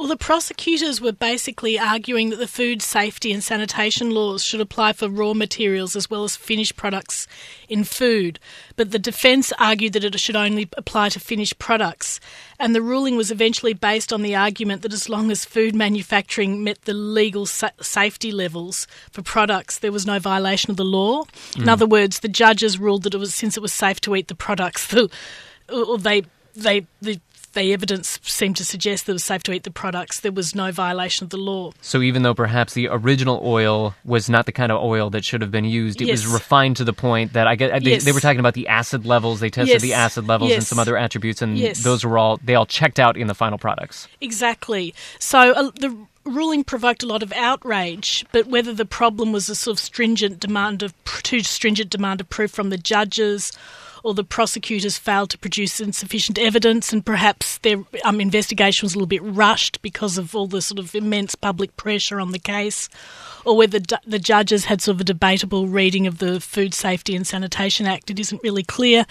Well, 0.00 0.08
the 0.08 0.16
prosecutors 0.16 0.98
were 0.98 1.12
basically 1.12 1.78
arguing 1.78 2.30
that 2.30 2.36
the 2.36 2.48
food 2.48 2.80
safety 2.80 3.32
and 3.32 3.44
sanitation 3.44 4.12
laws 4.12 4.42
should 4.42 4.62
apply 4.62 4.94
for 4.94 5.10
raw 5.10 5.34
materials 5.34 5.94
as 5.94 6.08
well 6.08 6.24
as 6.24 6.36
finished 6.36 6.74
products 6.74 7.26
in 7.68 7.84
food. 7.84 8.40
But 8.76 8.92
the 8.92 8.98
defence 8.98 9.52
argued 9.58 9.92
that 9.92 10.04
it 10.04 10.18
should 10.18 10.36
only 10.36 10.70
apply 10.78 11.10
to 11.10 11.20
finished 11.20 11.58
products. 11.58 12.18
And 12.58 12.74
the 12.74 12.80
ruling 12.80 13.18
was 13.18 13.30
eventually 13.30 13.74
based 13.74 14.10
on 14.10 14.22
the 14.22 14.34
argument 14.34 14.80
that 14.80 14.94
as 14.94 15.10
long 15.10 15.30
as 15.30 15.44
food 15.44 15.74
manufacturing 15.74 16.64
met 16.64 16.80
the 16.86 16.94
legal 16.94 17.44
sa- 17.44 17.68
safety 17.82 18.32
levels 18.32 18.86
for 19.12 19.20
products, 19.20 19.80
there 19.80 19.92
was 19.92 20.06
no 20.06 20.18
violation 20.18 20.70
of 20.70 20.78
the 20.78 20.82
law. 20.82 21.24
In 21.56 21.64
mm. 21.64 21.68
other 21.68 21.86
words, 21.86 22.20
the 22.20 22.28
judges 22.28 22.78
ruled 22.78 23.02
that 23.02 23.12
it 23.12 23.18
was 23.18 23.34
since 23.34 23.58
it 23.58 23.60
was 23.60 23.74
safe 23.74 24.00
to 24.00 24.16
eat 24.16 24.28
the 24.28 24.34
products, 24.34 24.86
the, 24.86 25.10
or 25.68 25.98
they 25.98 26.22
they 26.54 26.86
the 27.02 27.20
the 27.52 27.72
evidence 27.72 28.18
seemed 28.22 28.56
to 28.56 28.64
suggest 28.64 29.06
that 29.06 29.12
it 29.12 29.14
was 29.14 29.24
safe 29.24 29.42
to 29.44 29.52
eat 29.52 29.64
the 29.64 29.70
products. 29.70 30.20
There 30.20 30.32
was 30.32 30.54
no 30.54 30.70
violation 30.70 31.24
of 31.24 31.30
the 31.30 31.36
law. 31.36 31.72
So, 31.80 32.00
even 32.02 32.22
though 32.22 32.34
perhaps 32.34 32.74
the 32.74 32.88
original 32.88 33.40
oil 33.44 33.94
was 34.04 34.30
not 34.30 34.46
the 34.46 34.52
kind 34.52 34.70
of 34.70 34.82
oil 34.82 35.10
that 35.10 35.24
should 35.24 35.40
have 35.42 35.50
been 35.50 35.64
used, 35.64 36.00
it 36.00 36.10
was 36.10 36.26
refined 36.26 36.76
to 36.76 36.84
the 36.84 36.92
point 36.92 37.32
that 37.32 37.46
I 37.46 37.56
get 37.56 37.82
they, 37.82 37.90
Yes. 37.92 38.04
they 38.04 38.12
were 38.12 38.20
talking 38.20 38.40
about 38.40 38.54
the 38.54 38.68
acid 38.68 39.06
levels. 39.06 39.40
They 39.40 39.50
tested 39.50 39.74
Yes. 39.74 39.82
the 39.82 39.94
acid 39.94 40.28
levels 40.28 40.52
and 40.52 40.62
some 40.62 40.78
other 40.78 40.96
attributes, 40.96 41.42
and 41.42 41.56
those 41.76 42.04
were 42.04 42.18
all 42.18 42.38
they 42.44 42.54
all 42.54 42.66
checked 42.66 43.00
out 43.00 43.16
in 43.16 43.26
the 43.26 43.34
final 43.34 43.58
products. 43.58 44.06
Exactly. 44.20 44.94
So 45.18 45.38
uh, 45.52 45.70
the 45.78 45.96
ruling 46.24 46.62
provoked 46.62 47.02
a 47.02 47.06
lot 47.06 47.22
of 47.22 47.32
outrage, 47.32 48.24
but 48.30 48.46
whether 48.46 48.72
the 48.72 48.84
problem 48.84 49.32
was 49.32 49.48
a 49.48 49.54
sort 49.54 49.76
of 49.76 49.80
stringent 49.80 50.38
demand 50.38 50.82
of 50.82 50.94
too 51.22 51.40
stringent 51.40 51.90
demand 51.90 52.20
of 52.20 52.28
proof 52.28 52.50
from 52.50 52.70
the 52.70 52.78
judges. 52.78 53.52
Or 54.02 54.14
the 54.14 54.24
prosecutors 54.24 54.98
failed 54.98 55.30
to 55.30 55.38
produce 55.38 55.80
insufficient 55.80 56.38
evidence, 56.38 56.92
and 56.92 57.04
perhaps 57.04 57.58
their 57.58 57.78
um, 58.04 58.20
investigation 58.20 58.86
was 58.86 58.94
a 58.94 58.98
little 58.98 59.06
bit 59.06 59.22
rushed 59.22 59.80
because 59.82 60.18
of 60.18 60.34
all 60.34 60.46
the 60.46 60.62
sort 60.62 60.78
of 60.78 60.94
immense 60.94 61.34
public 61.34 61.76
pressure 61.76 62.20
on 62.20 62.32
the 62.32 62.38
case, 62.38 62.88
or 63.44 63.56
whether 63.56 63.78
the, 64.06 64.18
judges 64.18 64.66
had 64.66 64.82
sort 64.82 64.96
of 64.96 65.00
a 65.00 65.04
debatable 65.04 65.66
reading 65.66 66.06
of 66.06 66.18
the 66.18 66.40
Food 66.40 66.74
Safety 66.74 67.16
and 67.16 67.26
Sanitation 67.26 67.86
Act. 67.86 68.10
It 68.10 68.20
isn't 68.20 68.42
really 68.42 68.62
clear. 68.62 69.06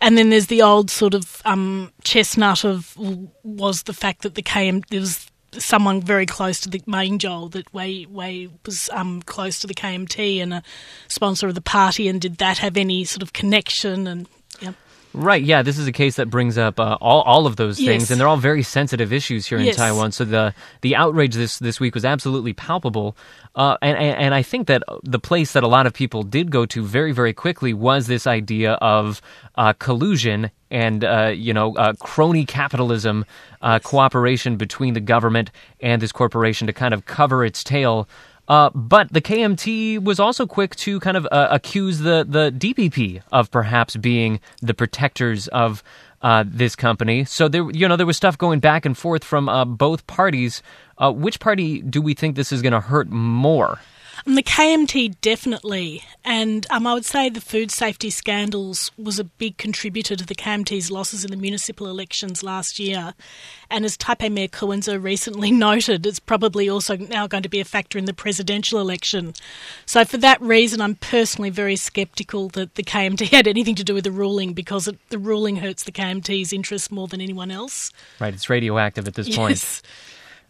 And 0.00 0.16
then 0.16 0.30
there's 0.30 0.46
the 0.46 0.62
old 0.62 0.90
sort 0.90 1.14
of 1.14 1.42
um, 1.44 1.92
chestnut 2.04 2.64
of 2.64 2.96
was 3.42 3.84
the 3.84 3.92
fact 3.92 4.22
that 4.22 4.34
the 4.34 4.42
KM 4.42 4.86
there 4.88 5.00
was 5.00 5.31
someone 5.58 6.00
very 6.00 6.26
close 6.26 6.60
to 6.60 6.68
the 6.68 6.82
main 6.86 7.18
Joel 7.18 7.48
that 7.50 7.72
Wei 7.72 8.06
Wei 8.06 8.48
was 8.64 8.88
um, 8.92 9.22
close 9.22 9.58
to 9.60 9.66
the 9.66 9.74
KMT 9.74 10.42
and 10.42 10.54
a 10.54 10.62
sponsor 11.08 11.48
of 11.48 11.54
the 11.54 11.60
party, 11.60 12.08
and 12.08 12.20
did 12.20 12.38
that 12.38 12.58
have 12.58 12.76
any 12.76 13.04
sort 13.04 13.22
of 13.22 13.32
connection? 13.32 14.06
And 14.06 14.28
yeah. 14.60 14.72
Right, 15.14 15.42
yeah, 15.42 15.60
this 15.62 15.76
is 15.78 15.86
a 15.86 15.92
case 15.92 16.16
that 16.16 16.30
brings 16.30 16.56
up 16.56 16.80
uh, 16.80 16.96
all, 17.00 17.20
all 17.22 17.46
of 17.46 17.56
those 17.56 17.76
things, 17.76 18.04
Yes. 18.04 18.10
and 18.10 18.18
they're 18.18 18.28
all 18.28 18.38
very 18.38 18.62
sensitive 18.62 19.12
issues 19.12 19.46
here 19.46 19.58
in 19.58 19.66
Taiwan. 19.74 20.12
So 20.12 20.24
the 20.24 20.54
the 20.80 20.96
outrage 20.96 21.34
this 21.34 21.58
this 21.58 21.78
week 21.78 21.94
was 21.94 22.04
absolutely 22.04 22.54
palpable, 22.54 23.14
uh, 23.54 23.76
and, 23.82 23.98
and 23.98 24.16
and 24.18 24.34
I 24.34 24.42
think 24.42 24.68
that 24.68 24.82
the 25.02 25.18
place 25.18 25.52
that 25.52 25.62
a 25.62 25.68
lot 25.68 25.86
of 25.86 25.92
people 25.92 26.22
did 26.22 26.50
go 26.50 26.64
to 26.66 26.82
very 26.82 27.12
very 27.12 27.34
quickly 27.34 27.74
was 27.74 28.06
this 28.06 28.26
idea 28.26 28.72
of 28.74 29.20
uh, 29.56 29.74
collusion 29.74 30.50
and 30.70 31.04
uh, 31.04 31.26
you 31.34 31.52
know 31.52 31.76
uh, 31.76 31.92
crony 32.00 32.46
capitalism, 32.46 33.26
uh, 33.60 33.78
cooperation 33.80 34.56
between 34.56 34.94
the 34.94 35.00
government 35.00 35.50
and 35.80 36.00
this 36.00 36.12
corporation 36.12 36.66
to 36.68 36.72
kind 36.72 36.94
of 36.94 37.04
cover 37.04 37.44
its 37.44 37.62
tail. 37.62 38.08
Uh, 38.48 38.70
but 38.74 39.12
the 39.12 39.20
KMT 39.20 40.02
was 40.02 40.18
also 40.18 40.46
quick 40.46 40.74
to 40.76 41.00
kind 41.00 41.16
of 41.16 41.26
uh, 41.30 41.48
accuse 41.50 42.00
the, 42.00 42.26
the 42.28 42.52
DPP 42.56 43.22
of 43.30 43.50
perhaps 43.50 43.96
being 43.96 44.40
the 44.60 44.74
protectors 44.74 45.48
of 45.48 45.82
uh, 46.22 46.44
this 46.46 46.76
company. 46.76 47.24
So 47.24 47.48
there, 47.48 47.70
you 47.70 47.86
know, 47.88 47.96
there 47.96 48.06
was 48.06 48.16
stuff 48.16 48.36
going 48.38 48.60
back 48.60 48.84
and 48.84 48.96
forth 48.96 49.24
from 49.24 49.48
uh, 49.48 49.64
both 49.64 50.06
parties. 50.06 50.62
Uh, 50.98 51.12
which 51.12 51.40
party 51.40 51.82
do 51.82 52.00
we 52.00 52.14
think 52.14 52.36
this 52.36 52.52
is 52.52 52.62
going 52.62 52.72
to 52.72 52.80
hurt 52.80 53.08
more? 53.10 53.80
And 54.26 54.36
the 54.36 54.42
KMT 54.42 55.16
definitely, 55.20 56.04
and 56.24 56.66
um, 56.70 56.86
I 56.86 56.94
would 56.94 57.04
say 57.04 57.28
the 57.28 57.40
food 57.40 57.70
safety 57.70 58.10
scandals 58.10 58.90
was 58.96 59.18
a 59.18 59.24
big 59.24 59.56
contributor 59.56 60.14
to 60.14 60.24
the 60.24 60.34
KMT's 60.34 60.90
losses 60.90 61.24
in 61.24 61.30
the 61.30 61.36
municipal 61.36 61.88
elections 61.88 62.42
last 62.42 62.78
year. 62.78 63.14
And 63.70 63.84
as 63.84 63.96
Taipei 63.96 64.30
Mayor 64.30 64.48
Ko 64.48 64.66
Wen-je 64.66 64.96
recently 64.98 65.50
noted, 65.68 66.06
it's 66.06 66.20
probably 66.20 66.68
also 66.68 66.96
now 66.96 67.26
going 67.26 67.42
to 67.42 67.48
be 67.48 67.60
a 67.60 67.64
factor 67.64 67.98
in 67.98 68.04
the 68.04 68.12
presidential 68.14 68.78
election. 68.78 69.34
So 69.86 70.04
for 70.04 70.18
that 70.18 70.40
reason, 70.40 70.80
I'm 70.80 70.94
personally 70.96 71.50
very 71.50 71.76
sceptical 71.76 72.48
that 72.50 72.74
the 72.76 72.84
KMT 72.84 73.28
had 73.30 73.48
anything 73.48 73.74
to 73.76 73.84
do 73.84 73.94
with 73.94 74.04
the 74.04 74.12
ruling 74.12 74.52
because 74.52 74.86
it, 74.86 74.98
the 75.08 75.18
ruling 75.18 75.56
hurts 75.56 75.82
the 75.84 75.92
KMT's 75.92 76.52
interests 76.52 76.90
more 76.90 77.08
than 77.08 77.20
anyone 77.20 77.50
else. 77.50 77.90
Right, 78.20 78.34
it's 78.34 78.48
radioactive 78.50 79.08
at 79.08 79.14
this 79.14 79.28
Yes. 79.28 79.36
point. 79.36 79.82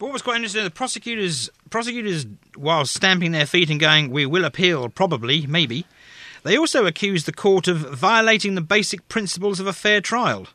But 0.02 0.06
what 0.06 0.14
was 0.14 0.23
quite 0.23 0.35
interesting, 0.35 0.64
the 0.64 0.71
prosecutors, 0.71 1.49
prosecutors, 1.71 2.26
while 2.56 2.85
stamping 2.87 3.30
their 3.30 3.47
feet 3.47 3.71
and 3.71 3.78
going, 3.78 4.11
"We 4.11 4.26
will 4.26 4.44
appeal, 4.44 4.88
probably, 4.88 5.47
maybe," 5.47 5.87
they 6.42 6.59
also 6.59 6.87
accused 6.87 7.25
the 7.26 7.32
court 7.32 7.68
of 7.68 7.78
violating 7.78 8.56
the 8.56 8.62
basic 8.62 9.06
principles 9.09 9.61
of 9.61 9.68
a 9.68 9.73
fair 9.73 10.00
trial, 10.00 10.49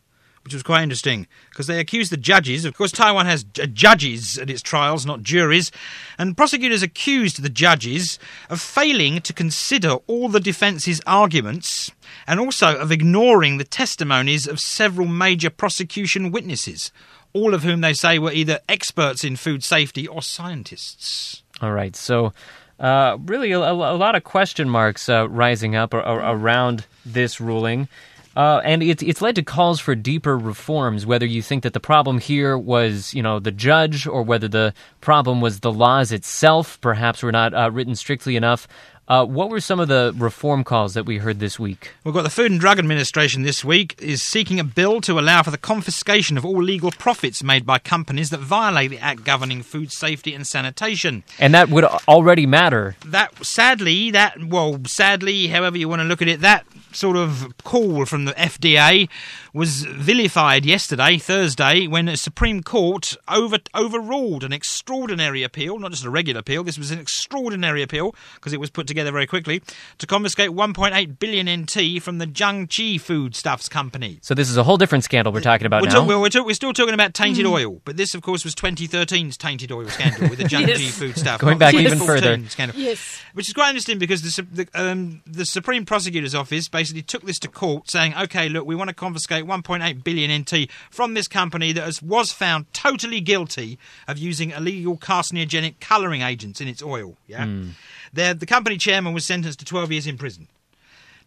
which 0.43 0.53
was 0.53 0.63
quite 0.63 0.83
interesting 0.83 1.27
because 1.49 1.67
they 1.67 1.79
accused 1.79 2.11
the 2.11 2.17
judges. 2.17 2.65
Of 2.65 2.73
course, 2.73 2.91
Taiwan 2.91 3.25
has 3.25 3.45
j- 3.45 3.67
judges 3.67 4.37
at 4.37 4.49
its 4.49 4.61
trials, 4.61 5.05
not 5.05 5.23
juries, 5.23 5.71
and 6.17 6.35
prosecutors 6.35 6.83
accused 6.83 7.41
the 7.41 7.47
judges 7.47 8.19
of 8.49 8.59
failing 8.59 9.21
to 9.21 9.31
consider 9.31 9.91
all 10.07 10.27
the 10.27 10.41
defence's 10.41 10.99
arguments 11.07 11.89
and 12.27 12.41
also 12.41 12.75
of 12.75 12.91
ignoring 12.91 13.59
the 13.59 13.63
testimonies 13.63 14.45
of 14.45 14.59
several 14.59 15.07
major 15.07 15.49
prosecution 15.49 16.31
witnesses 16.33 16.91
all 17.33 17.53
of 17.53 17.63
whom 17.63 17.81
they 17.81 17.93
say 17.93 18.19
were 18.19 18.31
either 18.31 18.59
experts 18.67 19.23
in 19.23 19.35
food 19.35 19.63
safety 19.63 20.07
or 20.07 20.21
scientists. 20.21 21.43
All 21.61 21.71
right, 21.71 21.95
so 21.95 22.33
uh, 22.79 23.17
really 23.25 23.51
a, 23.51 23.59
a 23.59 23.73
lot 23.73 24.15
of 24.15 24.23
question 24.23 24.69
marks 24.69 25.09
uh, 25.09 25.27
rising 25.29 25.75
up 25.75 25.93
ar- 25.93 26.03
ar- 26.03 26.35
around 26.35 26.85
this 27.05 27.39
ruling. 27.41 27.87
Uh, 28.35 28.61
and 28.63 28.83
it, 28.83 29.01
it's 29.01 29.19
led 29.19 29.33
to 29.33 29.41
calls 29.41 29.79
for 29.79 29.95
deeper 29.95 30.37
reforms. 30.37 31.07
Whether 31.07 31.25
you 31.25 31.41
think 31.41 31.63
that 31.63 31.73
the 31.73 31.79
problem 31.79 32.19
here 32.19 32.55
was, 32.55 33.11
you 33.15 33.23
know, 33.23 33.39
the 33.39 33.51
judge, 33.51 34.05
or 34.05 34.21
whether 34.21 34.47
the 34.47 34.75
problem 35.01 35.41
was 35.41 35.61
the 35.61 35.71
laws 35.71 36.11
itself, 36.11 36.79
perhaps 36.79 37.23
were 37.23 37.31
not 37.31 37.55
uh, 37.55 37.71
written 37.71 37.95
strictly 37.95 38.35
enough. 38.35 38.67
Uh, 39.07 39.25
what 39.25 39.49
were 39.49 39.61
some 39.61 39.79
of 39.79 39.87
the 39.87 40.13
reform 40.17 40.65
calls 40.65 40.93
that 40.93 41.05
we 41.05 41.17
heard 41.17 41.39
this 41.39 41.57
week? 41.57 41.93
We've 42.03 42.13
got 42.13 42.23
the 42.23 42.29
Food 42.29 42.51
and 42.51 42.59
Drug 42.59 42.77
Administration 42.77 43.43
this 43.43 43.63
week 43.63 43.95
is 44.01 44.21
seeking 44.21 44.59
a 44.59 44.65
bill 44.65 44.99
to 45.01 45.17
allow 45.17 45.43
for 45.43 45.51
the 45.51 45.57
confiscation 45.57 46.37
of 46.37 46.45
all 46.45 46.61
legal 46.61 46.91
profits 46.91 47.41
made 47.41 47.65
by 47.65 47.79
companies 47.79 48.31
that 48.31 48.41
violate 48.41 48.91
the 48.91 48.99
Act 48.99 49.23
governing 49.23 49.63
food 49.63 49.93
safety 49.93 50.33
and 50.33 50.45
sanitation. 50.45 51.23
And 51.39 51.53
that 51.53 51.69
would 51.69 51.85
already 51.85 52.45
matter. 52.45 52.97
That 53.05 53.45
sadly, 53.45 54.11
that 54.11 54.43
well, 54.43 54.81
sadly, 54.85 55.47
however 55.47 55.77
you 55.77 55.87
want 55.87 56.01
to 56.01 56.05
look 56.07 56.21
at 56.21 56.27
it, 56.27 56.41
that 56.41 56.65
sort 56.97 57.15
of 57.15 57.53
call 57.63 58.05
from 58.05 58.25
the 58.25 58.33
FDA 58.33 59.07
was 59.53 59.83
vilified 59.85 60.65
yesterday, 60.65 61.17
Thursday, 61.17 61.87
when 61.87 62.05
the 62.05 62.17
Supreme 62.17 62.61
Court 62.63 63.15
over, 63.27 63.57
overruled 63.75 64.43
an 64.43 64.51
extraordinary 64.53 65.43
appeal, 65.43 65.77
not 65.79 65.91
just 65.91 66.03
a 66.05 66.09
regular 66.09 66.39
appeal, 66.39 66.63
this 66.63 66.77
was 66.77 66.91
an 66.91 66.99
extraordinary 66.99 67.81
appeal 67.81 68.15
because 68.35 68.53
it 68.53 68.59
was 68.59 68.69
put 68.69 68.87
together 68.87 69.11
very 69.11 69.27
quickly, 69.27 69.61
to 69.99 70.07
confiscate 70.07 70.49
1.8 70.51 71.19
billion 71.19 71.47
NT 71.61 72.01
from 72.01 72.17
the 72.17 72.27
Chang 72.27 72.67
Chi 72.67 72.97
Foodstuffs 72.97 73.69
Company. 73.69 74.19
So 74.21 74.33
this 74.33 74.49
is 74.49 74.57
a 74.57 74.63
whole 74.63 74.77
different 74.77 75.03
scandal 75.03 75.31
we're 75.33 75.41
talking 75.41 75.67
about 75.67 75.81
We're, 75.83 75.89
now. 75.89 75.95
talk- 75.99 76.07
well, 76.07 76.21
we're, 76.21 76.29
talk- 76.29 76.45
we're 76.45 76.53
still 76.53 76.73
talking 76.73 76.93
about 76.93 77.13
tainted 77.13 77.45
oil, 77.45 77.81
but 77.85 77.97
this, 77.97 78.13
of 78.15 78.21
course, 78.21 78.43
was 78.43 78.55
2013's 78.55 79.37
tainted 79.37 79.71
oil 79.71 79.87
scandal 79.87 80.29
with 80.29 80.39
the 80.39 80.47
Chang 80.49 80.65
Chi 80.65 80.71
Yes. 80.73 80.97
Foodstuff. 80.97 81.39
Going 81.41 81.57
back 81.57 81.73
even 81.75 81.99
further. 81.99 82.39
Scandal. 82.49 82.77
Yes. 82.79 83.21
Which 83.33 83.47
is 83.47 83.53
quite 83.53 83.69
interesting 83.69 83.99
because 83.99 84.21
the, 84.21 84.43
the, 84.65 84.67
um, 84.73 85.21
the 85.25 85.45
Supreme 85.45 85.85
Prosecutor's 85.85 86.35
Office 86.35 86.67
basically 86.87 87.01
took 87.01 87.23
this 87.23 87.39
to 87.39 87.49
court 87.49 87.89
saying, 87.89 88.13
okay, 88.15 88.47
look, 88.47 88.65
we 88.65 88.73
want 88.75 88.87
to 88.89 88.93
confiscate 88.93 89.45
1.8 89.45 90.03
billion 90.05 90.41
NT 90.41 90.69
from 90.89 91.15
this 91.15 91.27
company 91.27 91.73
that 91.73 91.83
has, 91.83 92.01
was 92.01 92.31
found 92.31 92.71
totally 92.71 93.19
guilty 93.19 93.77
of 94.07 94.17
using 94.17 94.51
illegal 94.51 94.97
carcinogenic 94.97 95.81
colouring 95.81 96.21
agents 96.21 96.61
in 96.61 96.67
its 96.69 96.81
oil. 96.81 97.17
Yeah, 97.27 97.45
hmm. 97.45 97.69
Their- 98.13 98.33
the 98.33 98.45
company 98.45 98.77
chairman 98.77 99.13
was 99.13 99.25
sentenced 99.25 99.59
to 99.59 99.65
12 99.65 99.91
years 99.91 100.07
in 100.07 100.17
prison. 100.17 100.47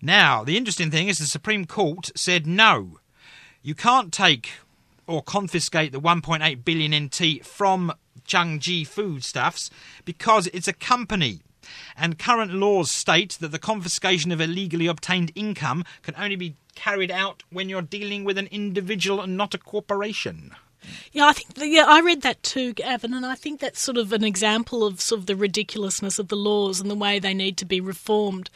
Now, 0.01 0.45
the 0.45 0.57
interesting 0.57 0.91
thing 0.91 1.09
is 1.09 1.19
the 1.19 1.27
Supreme 1.27 1.67
Court 1.67 2.11
said 2.17 2.47
no, 2.47 2.99
you 3.63 3.75
can't 3.75 4.13
take 4.15 4.53
or 5.07 5.23
confiscate 5.23 5.93
the 5.93 6.01
1.8 6.01 6.65
billion 6.65 7.05
NT 7.05 7.45
from 7.45 7.93
Changji 8.27 8.87
Foodstuffs 8.87 9.71
because 10.07 10.47
it's 10.55 10.69
a 10.69 10.73
company. 10.73 11.41
And 11.97 12.19
current 12.19 12.53
laws 12.53 12.91
state 12.91 13.39
that 13.41 13.53
the 13.53 13.59
confiscation 13.59 14.33
of 14.33 14.41
illegally 14.41 14.87
obtained 14.87 15.33
income 15.35 15.85
can 16.03 16.15
only 16.17 16.37
be 16.37 16.57
carried 16.75 17.11
out 17.11 17.43
when 17.51 17.69
you're 17.69 17.83
dealing 17.83 18.25
with 18.25 18.39
an 18.39 18.49
individual 18.51 19.21
and 19.21 19.37
not 19.37 19.55
a 19.55 19.59
corporation. 19.59 20.55
Yeah, 21.13 21.27
I 21.27 21.33
think 21.33 21.55
yeah, 21.59 21.85
I 21.87 22.01
read 22.01 22.23
that 22.23 22.43
too, 22.43 22.73
Gavin, 22.73 23.13
and 23.13 23.27
I 23.27 23.35
think 23.35 23.61
that's 23.61 23.81
sort 23.81 23.99
of 23.99 24.13
an 24.13 24.25
example 24.25 24.85
of 24.85 25.01
sort 25.01 25.21
of 25.21 25.27
the 25.27 25.37
ridiculousness 25.37 26.19
of 26.19 26.29
the 26.29 26.37
laws 26.37 26.81
and 26.81 26.91
the 26.91 26.95
way 26.95 27.19
they 27.19 27.35
need 27.35 27.57
to 27.59 27.67
be 27.67 27.81
reformed. 27.81 28.49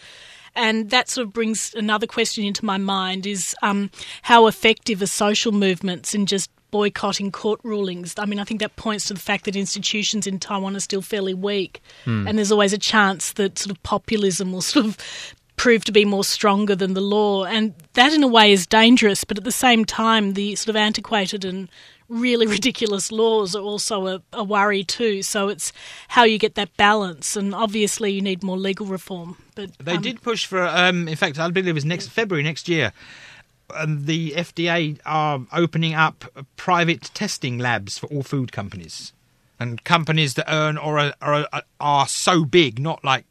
And 0.56 0.90
that 0.90 1.08
sort 1.08 1.26
of 1.26 1.32
brings 1.32 1.74
another 1.74 2.06
question 2.06 2.44
into 2.44 2.64
my 2.64 2.78
mind: 2.78 3.26
is 3.26 3.54
um, 3.62 3.90
how 4.22 4.46
effective 4.46 5.02
are 5.02 5.06
social 5.06 5.52
movements 5.52 6.14
in 6.14 6.26
just 6.26 6.50
boycotting 6.74 7.30
court 7.30 7.60
rulings? 7.62 8.14
I 8.18 8.26
mean, 8.26 8.40
I 8.40 8.44
think 8.44 8.58
that 8.58 8.74
points 8.74 9.04
to 9.04 9.14
the 9.14 9.20
fact 9.20 9.44
that 9.44 9.54
institutions 9.54 10.26
in 10.26 10.40
Taiwan 10.40 10.74
are 10.74 10.80
still 10.80 11.02
fairly 11.02 11.32
weak, 11.32 11.80
and 12.04 12.36
there's 12.36 12.50
always 12.50 12.72
a 12.72 12.78
chance 12.78 13.32
that 13.34 13.60
sort 13.60 13.70
of 13.70 13.80
populism 13.84 14.50
will 14.50 14.60
sort 14.60 14.86
of 14.86 14.98
prove 15.54 15.84
to 15.84 15.92
be 15.92 16.04
more 16.04 16.24
stronger 16.24 16.74
than 16.74 16.94
the 16.94 17.00
law. 17.00 17.44
And 17.44 17.74
that, 17.92 18.12
in 18.12 18.24
a 18.24 18.26
way, 18.26 18.50
is 18.50 18.66
dangerous. 18.66 19.22
But 19.22 19.38
at 19.38 19.44
the 19.44 19.52
same 19.52 19.84
time, 19.84 20.32
the 20.32 20.56
sort 20.56 20.70
of 20.70 20.76
antiquated 20.76 21.44
and 21.44 21.68
really 22.08 22.46
ridiculous 22.58 23.12
laws 23.12 23.54
are 23.54 23.62
also 23.62 24.08
a, 24.08 24.22
a 24.32 24.42
worry 24.42 24.82
too. 24.82 25.22
So 25.22 25.48
it's 25.48 25.72
how 26.08 26.24
you 26.24 26.38
get 26.40 26.56
that 26.56 26.76
balance. 26.76 27.36
And 27.36 27.54
obviously, 27.54 28.10
you 28.10 28.20
need 28.20 28.42
more 28.42 28.58
legal 28.58 28.86
reform. 28.86 29.36
But 29.54 29.78
They 29.78 29.94
um, 29.94 30.02
did 30.02 30.22
push 30.22 30.44
for, 30.44 30.66
um, 30.66 31.06
in 31.06 31.14
fact, 31.14 31.38
I 31.38 31.48
believe 31.50 31.68
it 31.68 31.72
was 31.74 31.84
next 31.84 32.08
February 32.08 32.42
next 32.42 32.68
year. 32.68 32.92
Um, 33.70 34.06
the 34.06 34.32
FDA 34.32 34.98
are 35.06 35.40
opening 35.52 35.94
up 35.94 36.24
private 36.56 37.10
testing 37.14 37.58
labs 37.58 37.98
for 37.98 38.06
all 38.06 38.22
food 38.22 38.52
companies, 38.52 39.12
and 39.58 39.82
companies 39.84 40.34
that 40.34 40.52
earn 40.52 40.76
or 40.76 40.98
are, 40.98 41.14
are, 41.20 41.62
are 41.80 42.06
so 42.06 42.44
big, 42.44 42.78
not 42.78 43.04
like 43.04 43.24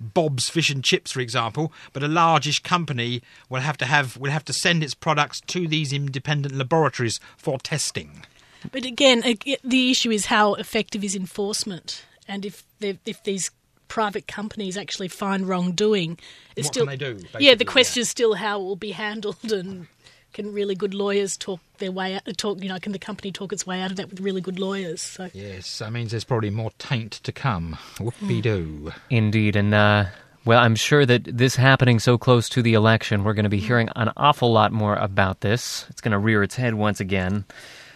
Bob's 0.00 0.48
Fish 0.48 0.70
and 0.70 0.82
Chips, 0.82 1.12
for 1.12 1.20
example, 1.20 1.72
but 1.92 2.02
a 2.02 2.08
largish 2.08 2.60
company 2.60 3.22
will 3.48 3.60
have 3.60 3.76
to 3.78 3.84
have 3.84 4.16
will 4.16 4.30
have 4.30 4.44
to 4.46 4.52
send 4.52 4.82
its 4.82 4.94
products 4.94 5.40
to 5.42 5.68
these 5.68 5.92
independent 5.92 6.54
laboratories 6.54 7.20
for 7.36 7.58
testing. 7.58 8.24
But 8.72 8.84
again, 8.84 9.22
the 9.64 9.90
issue 9.90 10.10
is 10.10 10.26
how 10.26 10.54
effective 10.54 11.04
is 11.04 11.14
enforcement, 11.14 12.04
and 12.26 12.46
if 12.46 12.64
if 12.80 13.22
these 13.24 13.50
private 13.90 14.26
companies 14.26 14.78
actually 14.78 15.08
find 15.08 15.46
wrongdoing, 15.46 16.18
it's 16.56 16.68
What 16.68 16.74
still 16.74 16.86
can 16.86 16.98
they 16.98 17.12
do, 17.12 17.18
Yeah, 17.38 17.54
the 17.56 17.66
question 17.66 18.00
yeah. 18.00 18.02
is 18.02 18.08
still 18.08 18.34
how 18.34 18.60
it 18.60 18.64
will 18.64 18.76
be 18.76 18.92
handled, 18.92 19.52
and 19.52 19.88
can 20.32 20.54
really 20.54 20.74
good 20.76 20.94
lawyers 20.94 21.36
talk 21.36 21.60
their 21.78 21.92
way 21.92 22.14
out? 22.14 22.22
Talk, 22.38 22.62
you 22.62 22.68
know, 22.68 22.78
can 22.78 22.92
the 22.92 22.98
company 22.98 23.32
talk 23.32 23.52
its 23.52 23.66
way 23.66 23.82
out 23.82 23.90
of 23.90 23.96
that 23.98 24.08
with 24.08 24.20
really 24.20 24.40
good 24.40 24.58
lawyers? 24.58 25.02
So 25.02 25.28
Yes, 25.34 25.80
that 25.80 25.92
means 25.92 26.12
there's 26.12 26.24
probably 26.24 26.50
more 26.50 26.70
taint 26.78 27.12
to 27.24 27.32
come. 27.32 27.76
Whoopie 27.96 28.40
doo. 28.40 28.92
Indeed, 29.10 29.56
and 29.56 29.74
uh, 29.74 30.04
well, 30.44 30.60
I'm 30.60 30.76
sure 30.76 31.04
that 31.04 31.24
this 31.24 31.56
happening 31.56 31.98
so 31.98 32.16
close 32.16 32.48
to 32.50 32.62
the 32.62 32.74
election, 32.74 33.24
we're 33.24 33.34
going 33.34 33.44
to 33.44 33.50
be 33.50 33.58
hearing 33.58 33.90
an 33.96 34.12
awful 34.16 34.52
lot 34.52 34.72
more 34.72 34.94
about 34.94 35.40
this. 35.40 35.84
It's 35.90 36.00
going 36.00 36.12
to 36.12 36.18
rear 36.18 36.42
its 36.44 36.54
head 36.54 36.74
once 36.74 37.00
again. 37.00 37.44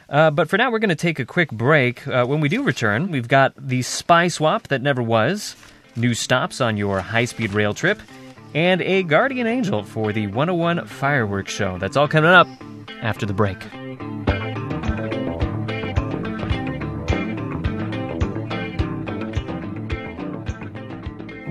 Uh, 0.08 0.30
but 0.30 0.50
for 0.50 0.58
now, 0.58 0.70
we're 0.70 0.80
going 0.80 0.90
to 0.90 0.94
take 0.94 1.18
a 1.18 1.24
quick 1.24 1.50
break. 1.50 2.06
Uh, 2.06 2.26
when 2.26 2.40
we 2.40 2.48
do 2.48 2.62
return, 2.62 3.10
we've 3.10 3.28
got 3.28 3.54
the 3.56 3.80
spy 3.82 4.28
swap 4.28 4.68
that 4.68 4.82
never 4.82 5.02
was, 5.02 5.56
new 5.96 6.14
stops 6.14 6.60
on 6.60 6.76
your 6.76 7.00
high 7.00 7.24
speed 7.24 7.52
rail 7.52 7.74
trip, 7.74 8.00
and 8.54 8.80
a 8.82 9.02
guardian 9.02 9.46
angel 9.46 9.82
for 9.82 10.12
the 10.12 10.26
101 10.28 10.86
fireworks 10.86 11.52
show. 11.52 11.78
That's 11.78 11.96
all 11.96 12.08
coming 12.08 12.30
up 12.30 12.46
after 13.02 13.26
the 13.26 13.32
break. 13.32 13.58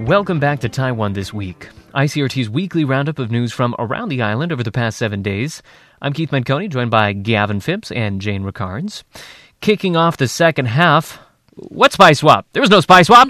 Welcome 0.08 0.40
back 0.40 0.60
to 0.60 0.70
Taiwan 0.70 1.14
This 1.14 1.34
Week, 1.34 1.70
ICRT's 1.96 2.50
weekly 2.50 2.84
roundup 2.84 3.20
of 3.20 3.32
news 3.32 3.54
from 3.54 3.74
around 3.80 4.10
the 4.10 4.22
island 4.22 4.52
over 4.52 4.62
the 4.62 4.72
past 4.72 4.98
seven 4.98 5.22
days. 5.22 5.64
I'm 6.02 6.12
Keith 6.12 6.32
Menconi, 6.32 6.70
joined 6.70 6.92
by 6.92 7.14
Gavin 7.14 7.62
Phipps 7.62 7.90
and 7.90 8.20
Jane 8.20 8.44
Rickards. 8.44 9.06
Kicking 9.62 9.96
off 9.96 10.18
the 10.18 10.28
second 10.28 10.66
half, 10.66 11.20
what 11.54 11.94
spy 11.94 12.12
swap? 12.12 12.46
There 12.52 12.62
was 12.62 12.70
no 12.70 12.82
spy 12.82 13.04
swap! 13.04 13.30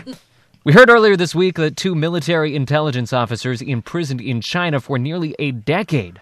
We 0.66 0.72
heard 0.72 0.90
earlier 0.90 1.18
this 1.18 1.36
week 1.36 1.58
that 1.58 1.76
two 1.76 1.94
military 1.94 2.56
intelligence 2.56 3.12
officers 3.12 3.62
imprisoned 3.62 4.22
in 4.22 4.40
China 4.40 4.80
for 4.80 4.98
nearly 4.98 5.36
a 5.38 5.52
decade 5.52 6.22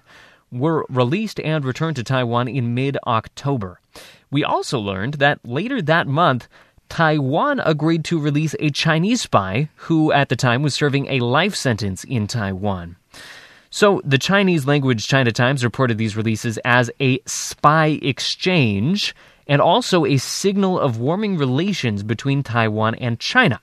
were 0.52 0.84
released 0.90 1.40
and 1.42 1.64
returned 1.64 1.98
to 1.98 2.04
Taiwan 2.04 2.48
in 2.48 2.74
mid 2.74 2.98
October. 3.06 3.80
We 4.32 4.44
also 4.44 4.80
learned 4.80 5.16
that 5.16 5.48
later 5.48 5.80
that 5.84 6.08
month, 6.08 6.48
Taiwan 6.90 7.60
agreed 7.60 8.04
to 8.06 8.20
release 8.20 8.56
a 8.60 8.72
Chinese 8.72 9.22
spy 9.22 9.70
who 9.76 10.12
at 10.12 10.30
the 10.30 10.36
time 10.36 10.64
was 10.64 10.74
serving 10.74 11.06
a 11.06 11.20
life 11.20 11.54
sentence 11.54 12.04
in 12.04 12.26
Taiwan. 12.26 12.96
So, 13.70 14.02
the 14.04 14.18
Chinese 14.18 14.66
language 14.66 15.06
China 15.06 15.32
Times 15.32 15.64
reported 15.64 16.00
these 16.00 16.18
releases 16.18 16.58
as 16.66 16.90
a 17.00 17.20
spy 17.28 18.00
exchange 18.02 19.14
and 19.46 19.62
also 19.62 20.04
a 20.04 20.18
signal 20.18 20.80
of 20.80 20.98
warming 20.98 21.38
relations 21.38 22.02
between 22.02 22.42
Taiwan 22.42 22.96
and 22.96 23.20
China. 23.20 23.62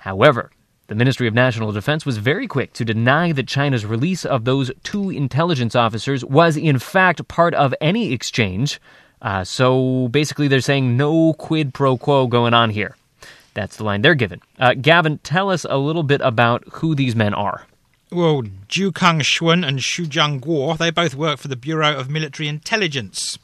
However, 0.00 0.50
the 0.88 0.94
Ministry 0.94 1.28
of 1.28 1.34
National 1.34 1.72
Defense 1.72 2.04
was 2.04 2.16
very 2.16 2.46
quick 2.46 2.72
to 2.72 2.84
deny 2.84 3.32
that 3.32 3.46
China's 3.46 3.84
release 3.84 4.24
of 4.24 4.44
those 4.44 4.72
two 4.82 5.10
intelligence 5.10 5.76
officers 5.76 6.24
was, 6.24 6.56
in 6.56 6.78
fact, 6.78 7.28
part 7.28 7.54
of 7.54 7.74
any 7.80 8.12
exchange. 8.12 8.80
Uh, 9.20 9.44
so 9.44 10.08
basically, 10.08 10.48
they're 10.48 10.60
saying 10.60 10.96
no 10.96 11.34
quid 11.34 11.74
pro 11.74 11.98
quo 11.98 12.26
going 12.26 12.54
on 12.54 12.70
here. 12.70 12.96
That's 13.52 13.76
the 13.76 13.84
line 13.84 14.00
they're 14.00 14.14
given. 14.14 14.40
Uh, 14.58 14.74
Gavin, 14.74 15.18
tell 15.18 15.50
us 15.50 15.66
a 15.68 15.76
little 15.76 16.02
bit 16.02 16.22
about 16.22 16.64
who 16.72 16.94
these 16.94 17.14
men 17.14 17.34
are. 17.34 17.66
Well, 18.10 18.42
Zhu 18.68 18.94
Kang 18.94 19.20
Shun 19.20 19.62
and 19.62 19.80
Xu 19.80 20.06
Guo, 20.40 20.78
they 20.78 20.90
both 20.90 21.14
work 21.14 21.38
for 21.38 21.48
the 21.48 21.56
Bureau 21.56 21.94
of 21.94 22.08
Military 22.08 22.48
Intelligence. 22.48 23.38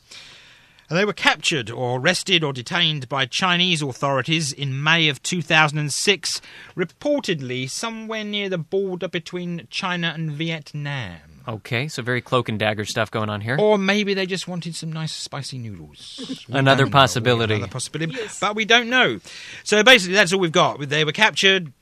And 0.89 0.99
they 0.99 1.05
were 1.05 1.13
captured 1.13 1.71
or 1.71 1.99
arrested 1.99 2.45
or 2.45 2.53
detained 2.53 3.09
by 3.09 3.27
Chinese 3.27 3.83
authorities 3.83 4.53
in 4.53 4.83
May 4.83 5.09
of 5.09 5.23
2006, 5.23 6.41
reportedly 6.77 7.69
somewhere 7.69 8.23
near 8.23 8.49
the 8.49 8.59
border 8.59 9.09
between 9.09 9.67
China 9.69 10.13
and 10.15 10.31
Vietnam. 10.31 11.19
Okay, 11.49 11.87
so 11.87 12.03
very 12.03 12.21
cloak 12.21 12.49
and 12.49 12.59
dagger 12.59 12.85
stuff 12.85 13.11
going 13.11 13.29
on 13.29 13.41
here. 13.41 13.57
Or 13.59 13.79
maybe 13.79 14.15
they 14.15 14.27
just 14.27 14.49
wanted 14.49 14.75
some 14.75 14.93
nice 14.93 15.13
spicy 15.13 15.59
noodles. 15.59 16.45
Another 16.49 16.85
don't 16.85 16.91
know. 16.91 16.99
possibility. 16.99 17.55
Another 17.55 17.71
possibility. 17.71 18.19
But 18.41 18.57
we 18.57 18.65
don't 18.65 18.89
know. 18.89 19.21
So 19.63 19.83
basically, 19.85 20.15
that's 20.15 20.33
all 20.33 20.41
we've 20.41 20.51
got. 20.51 20.81
They 20.89 21.05
were 21.05 21.13
captured 21.13 21.73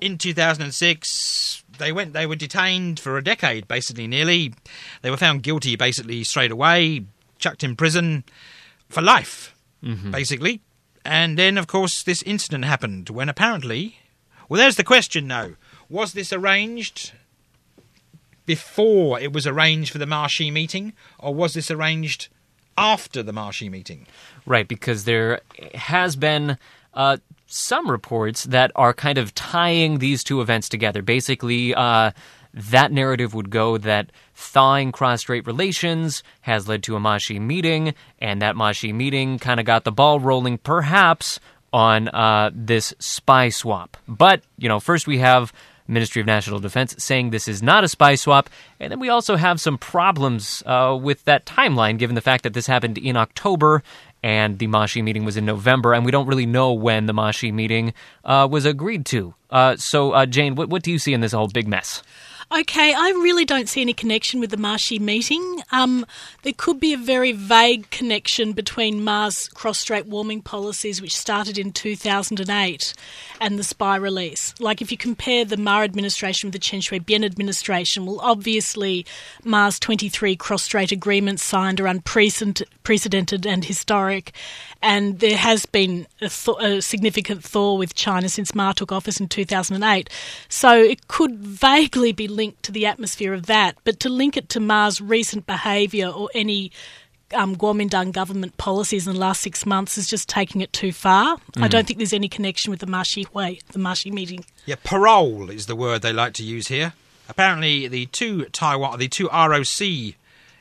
in 0.00 0.16
2006. 0.16 1.64
They 1.78 1.90
went. 1.90 2.12
They 2.12 2.26
were 2.26 2.36
detained 2.36 3.00
for 3.00 3.18
a 3.18 3.24
decade, 3.24 3.66
basically, 3.66 4.06
nearly. 4.06 4.54
They 5.02 5.10
were 5.10 5.16
found 5.16 5.42
guilty, 5.42 5.74
basically, 5.74 6.22
straight 6.22 6.52
away, 6.52 7.04
chucked 7.40 7.64
in 7.64 7.74
prison 7.74 8.22
for 8.88 9.02
life, 9.02 9.54
basically. 10.10 10.60
And 11.04 11.38
then, 11.38 11.58
of 11.58 11.66
course, 11.66 12.02
this 12.02 12.22
incident 12.22 12.64
happened 12.64 13.10
when 13.10 13.28
apparently. 13.28 13.96
Well, 14.48 14.58
there's 14.58 14.76
the 14.76 14.84
question, 14.84 15.26
now. 15.26 15.52
Was 15.88 16.12
this 16.12 16.32
arranged 16.32 17.12
before 18.46 19.20
it 19.20 19.32
was 19.32 19.46
arranged 19.46 19.92
for 19.92 19.98
the 19.98 20.06
Ma-Xi 20.06 20.50
meeting, 20.50 20.92
or 21.18 21.34
was 21.34 21.54
this 21.54 21.70
arranged 21.70 22.28
after 22.76 23.22
the 23.22 23.32
Ma-Xi 23.32 23.68
meeting? 23.68 24.06
Right, 24.44 24.66
because 24.66 25.04
there 25.04 25.40
has 25.74 26.16
been 26.16 26.58
uh, 26.94 27.18
some 27.46 27.90
reports 27.90 28.44
that 28.44 28.70
are 28.74 28.92
kind 28.92 29.18
of 29.18 29.34
tying 29.34 29.98
these 29.98 30.24
two 30.24 30.40
events 30.40 30.68
together. 30.68 31.02
Basically, 31.02 31.74
uh, 31.74 32.10
that 32.54 32.92
narrative 32.92 33.34
would 33.34 33.50
go 33.50 33.78
that 33.78 34.10
thawing 34.34 34.92
cross 34.92 35.20
strait 35.20 35.46
relations 35.46 36.22
has 36.42 36.68
led 36.68 36.82
to 36.84 36.96
a 36.96 37.00
Ma-Xi 37.00 37.38
meeting, 37.38 37.94
and 38.18 38.42
that 38.42 38.56
Ma-Xi 38.56 38.92
meeting 38.92 39.38
kind 39.38 39.60
of 39.60 39.66
got 39.66 39.84
the 39.84 39.92
ball 39.92 40.20
rolling, 40.20 40.58
perhaps, 40.58 41.40
on 41.72 42.08
uh, 42.08 42.50
this 42.52 42.92
spy 42.98 43.48
swap. 43.48 43.96
But, 44.08 44.42
you 44.58 44.68
know, 44.68 44.80
first 44.80 45.06
we 45.06 45.18
have 45.18 45.52
Ministry 45.86 46.20
of 46.20 46.26
National 46.26 46.60
Defense 46.60 46.94
saying 46.98 47.30
this 47.30 47.48
is 47.48 47.62
not 47.62 47.84
a 47.84 47.88
spy 47.88 48.14
swap, 48.14 48.48
and 48.78 48.90
then 48.90 49.00
we 49.00 49.08
also 49.08 49.36
have 49.36 49.60
some 49.60 49.78
problems 49.78 50.62
uh, 50.66 50.98
with 51.00 51.24
that 51.24 51.46
timeline, 51.46 51.98
given 51.98 52.14
the 52.14 52.20
fact 52.20 52.44
that 52.44 52.54
this 52.54 52.66
happened 52.66 52.96
in 52.98 53.16
October 53.16 53.82
and 54.22 54.58
the 54.58 54.66
Ma-Xi 54.66 55.02
meeting 55.02 55.24
was 55.24 55.36
in 55.36 55.44
November, 55.46 55.94
and 55.94 56.04
we 56.04 56.10
don't 56.10 56.26
really 56.26 56.46
know 56.46 56.72
when 56.72 57.06
the 57.06 57.12
Ma-Xi 57.12 57.52
meeting 57.52 57.94
uh, 58.24 58.46
was 58.50 58.66
agreed 58.66 59.06
to. 59.06 59.34
Uh, 59.50 59.76
so, 59.76 60.12
uh, 60.12 60.26
Jane, 60.26 60.54
what, 60.54 60.68
what 60.68 60.82
do 60.82 60.92
you 60.92 60.98
see 60.98 61.12
in 61.12 61.20
this 61.20 61.32
whole 61.32 61.48
big 61.48 61.66
mess? 61.66 62.02
Okay, 62.52 62.92
I 62.92 63.10
really 63.10 63.44
don't 63.44 63.68
see 63.68 63.80
any 63.80 63.92
connection 63.92 64.40
with 64.40 64.50
the 64.50 64.56
Ma-Xi 64.56 64.98
meeting. 64.98 65.62
Um, 65.70 66.04
there 66.42 66.52
could 66.52 66.80
be 66.80 66.92
a 66.92 66.98
very 66.98 67.30
vague 67.30 67.88
connection 67.90 68.54
between 68.54 69.04
Ma's 69.04 69.46
cross-strait 69.54 70.06
warming 70.06 70.42
policies, 70.42 71.00
which 71.00 71.16
started 71.16 71.58
in 71.58 71.70
2008, 71.70 72.94
and 73.40 73.56
the 73.56 73.62
spy 73.62 73.94
release. 73.94 74.52
Like, 74.58 74.82
if 74.82 74.90
you 74.90 74.98
compare 74.98 75.44
the 75.44 75.56
Ma 75.56 75.82
administration 75.82 76.48
with 76.48 76.54
the 76.54 76.58
Chen 76.58 76.80
Shui-bian 76.80 77.24
administration, 77.24 78.04
well, 78.04 78.18
obviously, 78.20 79.06
Ma's 79.44 79.78
23 79.78 80.34
cross-strait 80.34 80.90
agreements 80.90 81.44
signed 81.44 81.80
are 81.80 81.86
unprecedented 81.86 83.46
and 83.46 83.64
historic, 83.64 84.32
and 84.82 85.20
there 85.20 85.36
has 85.36 85.66
been 85.66 86.08
a, 86.20 86.28
th- 86.28 86.56
a 86.60 86.82
significant 86.82 87.44
thaw 87.44 87.76
with 87.76 87.94
China 87.94 88.28
since 88.28 88.56
Ma 88.56 88.72
took 88.72 88.90
office 88.90 89.20
in 89.20 89.28
2008. 89.28 90.10
So 90.48 90.76
it 90.76 91.06
could 91.06 91.38
vaguely 91.38 92.10
be 92.10 92.26
linked 92.40 92.62
to 92.62 92.72
the 92.72 92.86
atmosphere 92.86 93.34
of 93.34 93.44
that, 93.46 93.76
but 93.84 94.00
to 94.00 94.08
link 94.08 94.38
it 94.38 94.48
to 94.48 94.60
Ma's 94.60 94.98
recent 94.98 95.46
behaviour 95.46 96.08
or 96.08 96.30
any 96.34 96.72
um, 97.34 97.54
Kuomintang 97.54 98.12
government 98.12 98.56
policies 98.56 99.06
in 99.06 99.12
the 99.12 99.18
last 99.18 99.42
six 99.42 99.66
months 99.66 99.98
is 99.98 100.08
just 100.08 100.26
taking 100.26 100.62
it 100.62 100.72
too 100.72 100.90
far. 100.90 101.36
I 101.58 101.68
mm. 101.68 101.70
don't 101.70 101.86
think 101.86 101.98
there's 101.98 102.14
any 102.14 102.30
connection 102.30 102.70
with 102.70 102.80
the 102.80 102.86
Ma-Xi 102.86 103.26
way, 103.34 103.58
the 103.72 103.78
Ma-Xi 103.78 104.10
meeting. 104.10 104.46
Yeah, 104.64 104.76
parole 104.82 105.50
is 105.50 105.66
the 105.66 105.76
word 105.76 106.00
they 106.00 106.14
like 106.14 106.32
to 106.34 106.42
use 106.42 106.68
here. 106.68 106.94
Apparently, 107.28 107.86
the 107.88 108.06
two 108.06 108.46
Taiwan, 108.46 108.98
the 108.98 109.08
two 109.08 109.28
ROC 109.28 110.14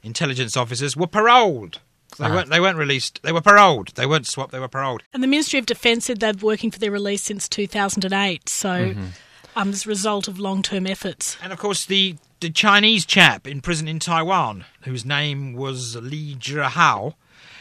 intelligence 0.03 0.57
officers 0.57 0.97
were 0.97 1.07
paroled. 1.07 1.79
They 2.19 2.25
ah. 2.25 2.35
weren't. 2.35 2.49
They 2.49 2.59
weren't 2.59 2.77
released. 2.77 3.23
They 3.23 3.31
were 3.31 3.41
paroled. 3.41 3.95
They 3.95 4.05
weren't 4.05 4.27
swapped. 4.27 4.51
They 4.51 4.59
were 4.59 4.67
paroled. 4.67 5.01
And 5.13 5.23
the 5.23 5.27
Ministry 5.27 5.59
of 5.59 5.65
Defence 5.65 6.05
said 6.05 6.19
they've 6.19 6.37
been 6.37 6.45
working 6.45 6.71
for 6.71 6.79
their 6.79 6.91
release 6.91 7.23
since 7.23 7.47
2008. 7.47 8.49
So, 8.49 8.69
mm-hmm. 8.69 9.05
Um, 9.59 9.69
as 9.69 9.85
a 9.85 9.89
result 9.89 10.27
of 10.27 10.39
long-term 10.39 10.87
efforts. 10.87 11.37
And 11.41 11.51
of 11.51 11.59
course, 11.59 11.85
the 11.85 12.15
the 12.39 12.49
Chinese 12.49 13.05
chap 13.05 13.45
in 13.45 13.59
prison 13.59 13.87
in 13.87 13.99
Taiwan, 13.99 14.63
whose 14.83 15.03
name 15.05 15.53
was 15.53 15.97
Li 15.97 16.35
Zhihao, 16.35 17.15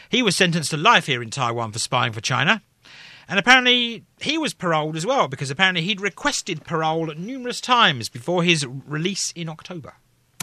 he 0.09 0.23
was 0.23 0.37
sentenced 0.37 0.71
to 0.71 0.77
life 0.77 1.07
here 1.07 1.21
in 1.21 1.31
Taiwan 1.31 1.73
for 1.73 1.81
spying 1.81 2.13
for 2.13 2.21
China. 2.21 2.63
And 3.29 3.39
apparently, 3.39 4.05
he 4.21 4.39
was 4.39 4.55
paroled 4.55 4.97
as 4.97 5.05
well 5.05 5.27
because 5.29 5.51
apparently 5.51 5.83
he'd 5.83 6.01
requested 6.01 6.65
parole 6.65 7.07
numerous 7.17 7.61
times 7.61 8.09
before 8.09 8.43
his 8.45 8.65
release 8.65 9.33
in 9.33 9.49
October. 9.49 9.95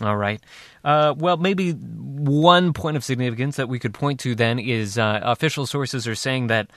All 0.01 0.17
right. 0.17 0.41
Uh, 0.83 1.15
well, 1.17 1.37
maybe 1.37 1.71
one 1.71 2.73
point 2.73 2.97
of 2.97 3.03
significance 3.03 3.55
that 3.55 3.69
we 3.69 3.79
could 3.79 3.93
point 3.93 4.19
to 4.19 4.35
then 4.35 4.59
is 4.59 4.97
uh, 4.97 5.21
official 5.23 5.65
sources 5.65 6.05
are 6.07 6.15
saying 6.15 6.47
that 6.47 6.69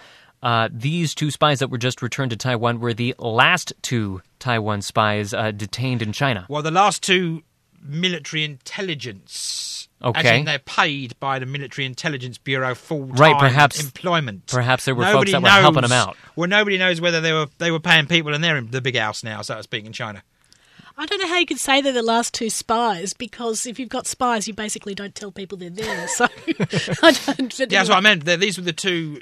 uh, 0.42 0.68
these 0.72 1.14
two 1.14 1.30
spies 1.30 1.58
that 1.60 1.68
were 1.70 1.78
just 1.78 2.00
returned 2.02 2.30
to 2.30 2.36
Taiwan 2.36 2.80
were 2.80 2.94
the 2.94 3.14
last 3.18 3.72
two 3.82 4.22
Taiwan 4.38 4.82
spies 4.82 5.34
uh, 5.34 5.50
detained 5.50 6.02
in 6.02 6.12
China. 6.12 6.46
Well, 6.48 6.62
the 6.62 6.70
last 6.70 7.02
two 7.02 7.42
military 7.82 8.44
intelligence. 8.44 9.88
As 10.00 10.10
Okay. 10.10 10.38
in 10.38 10.44
they're 10.44 10.60
paid 10.60 11.18
by 11.18 11.40
the 11.40 11.46
Military 11.46 11.84
Intelligence 11.84 12.38
Bureau 12.38 12.72
full 12.76 13.08
time 13.08 13.16
Right, 13.16 13.38
perhaps- 13.40 13.82
employment. 13.82 14.46
perhaps 14.46 14.84
there 14.84 14.94
were 14.94 15.02
folks 15.02 15.12
Nobody 15.14 15.32
that 15.32 15.42
were 15.42 15.48
helping 15.48 15.82
them 15.82 15.90
out. 15.92 16.16
Well, 16.36 16.48
nobody 16.48 16.78
knows 16.78 17.00
whether 17.00 17.20
they 17.20 17.32
were 17.32 17.46
they 17.58 17.72
were 17.72 17.80
paying 17.80 18.06
people 18.06 18.32
and 18.32 18.42
they're 18.44 18.56
in 18.56 18.70
the 18.70 18.80
big 18.80 18.96
house 18.96 19.24
now, 19.24 19.42
so 19.42 19.56
to 19.56 19.62
speak, 19.64 19.84
in 19.86 19.92
China. 19.92 20.22
I 20.96 21.06
don't 21.06 21.20
know 21.20 21.26
how 21.28 21.38
you 21.38 21.46
could 21.46 21.58
say 21.58 21.80
they're 21.80 21.92
the 21.92 22.02
last 22.02 22.32
two 22.32 22.48
spies 22.50 23.12
because 23.12 23.66
if 23.66 23.78
you've 23.80 23.88
got 23.88 24.06
spies, 24.06 24.46
you 24.46 24.54
basically 24.54 24.94
don't 24.94 25.14
tell 25.16 25.32
people 25.32 25.58
they're 25.58 25.70
there. 25.70 26.06
So 26.08 26.26
I 27.02 27.10
don't. 27.26 27.58
Yeah, 27.58 27.66
that's 27.66 27.88
what 27.88 27.98
I 27.98 28.00
meant. 28.00 28.24
These 28.24 28.56
were 28.56 28.64
the 28.64 28.72
two 28.72 29.20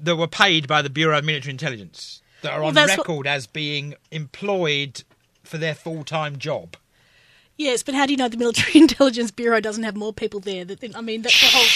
that 0.00 0.16
were 0.16 0.26
paid 0.28 0.66
by 0.68 0.82
the 0.82 0.90
Bureau 0.90 1.18
of 1.18 1.24
Military 1.24 1.50
Intelligence 1.52 2.20
that 2.42 2.52
are 2.52 2.60
Well, 2.60 2.68
on 2.68 2.74
that's 2.74 2.90
what- 2.96 2.98
record 3.08 3.26
as 3.26 3.46
being 3.46 3.94
employed 4.10 5.02
for 5.44 5.58
their 5.58 5.74
full 5.74 6.04
time 6.04 6.38
job. 6.38 6.76
Yes, 7.58 7.82
but 7.82 7.94
how 7.94 8.04
do 8.04 8.12
you 8.12 8.18
know 8.18 8.28
the 8.28 8.36
Military 8.36 8.72
Intelligence 8.82 9.30
Bureau 9.30 9.60
doesn't 9.60 9.84
have 9.84 9.96
more 9.96 10.12
people 10.12 10.40
there? 10.40 10.64
That 10.66 10.94
I 10.94 11.00
mean, 11.00 11.22
that's 11.22 11.40
the 11.40 11.56
whole 11.56 11.66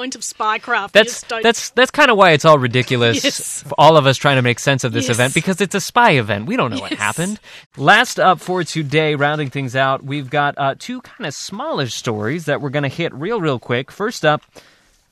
point 0.00 0.16
of 0.16 0.22
spycraft. 0.22 0.88
You 0.88 1.04
That's 1.04 1.22
that's 1.22 1.70
that's 1.70 1.90
kind 1.92 2.10
of 2.10 2.16
why 2.16 2.32
it's 2.32 2.44
all 2.44 2.58
ridiculous 2.58 3.22
Yes. 3.22 3.62
for 3.62 3.72
all 3.78 3.96
of 3.96 4.04
us 4.04 4.16
trying 4.16 4.34
to 4.34 4.42
make 4.42 4.58
sense 4.58 4.82
of 4.82 4.90
this 4.92 5.06
Yes. 5.06 5.14
event 5.16 5.34
because 5.34 5.60
it's 5.60 5.76
a 5.76 5.80
spy 5.80 6.12
event. 6.12 6.46
We 6.46 6.56
don't 6.56 6.72
know 6.72 6.80
what 6.80 6.92
happened. 6.94 7.38
Last 7.76 8.18
up 8.18 8.40
for 8.40 8.64
today, 8.64 9.14
rounding 9.14 9.48
things 9.48 9.76
out, 9.76 10.02
we've 10.02 10.28
got 10.28 10.56
uh, 10.58 10.74
two 10.76 11.00
kind 11.02 11.26
of 11.28 11.34
smallish 11.34 11.94
stories 11.94 12.46
that 12.46 12.60
we're 12.60 12.70
going 12.70 12.82
to 12.82 12.88
hit 12.88 13.14
real, 13.14 13.40
real 13.40 13.60
quick. 13.60 13.92
First 13.92 14.24
up. 14.24 14.42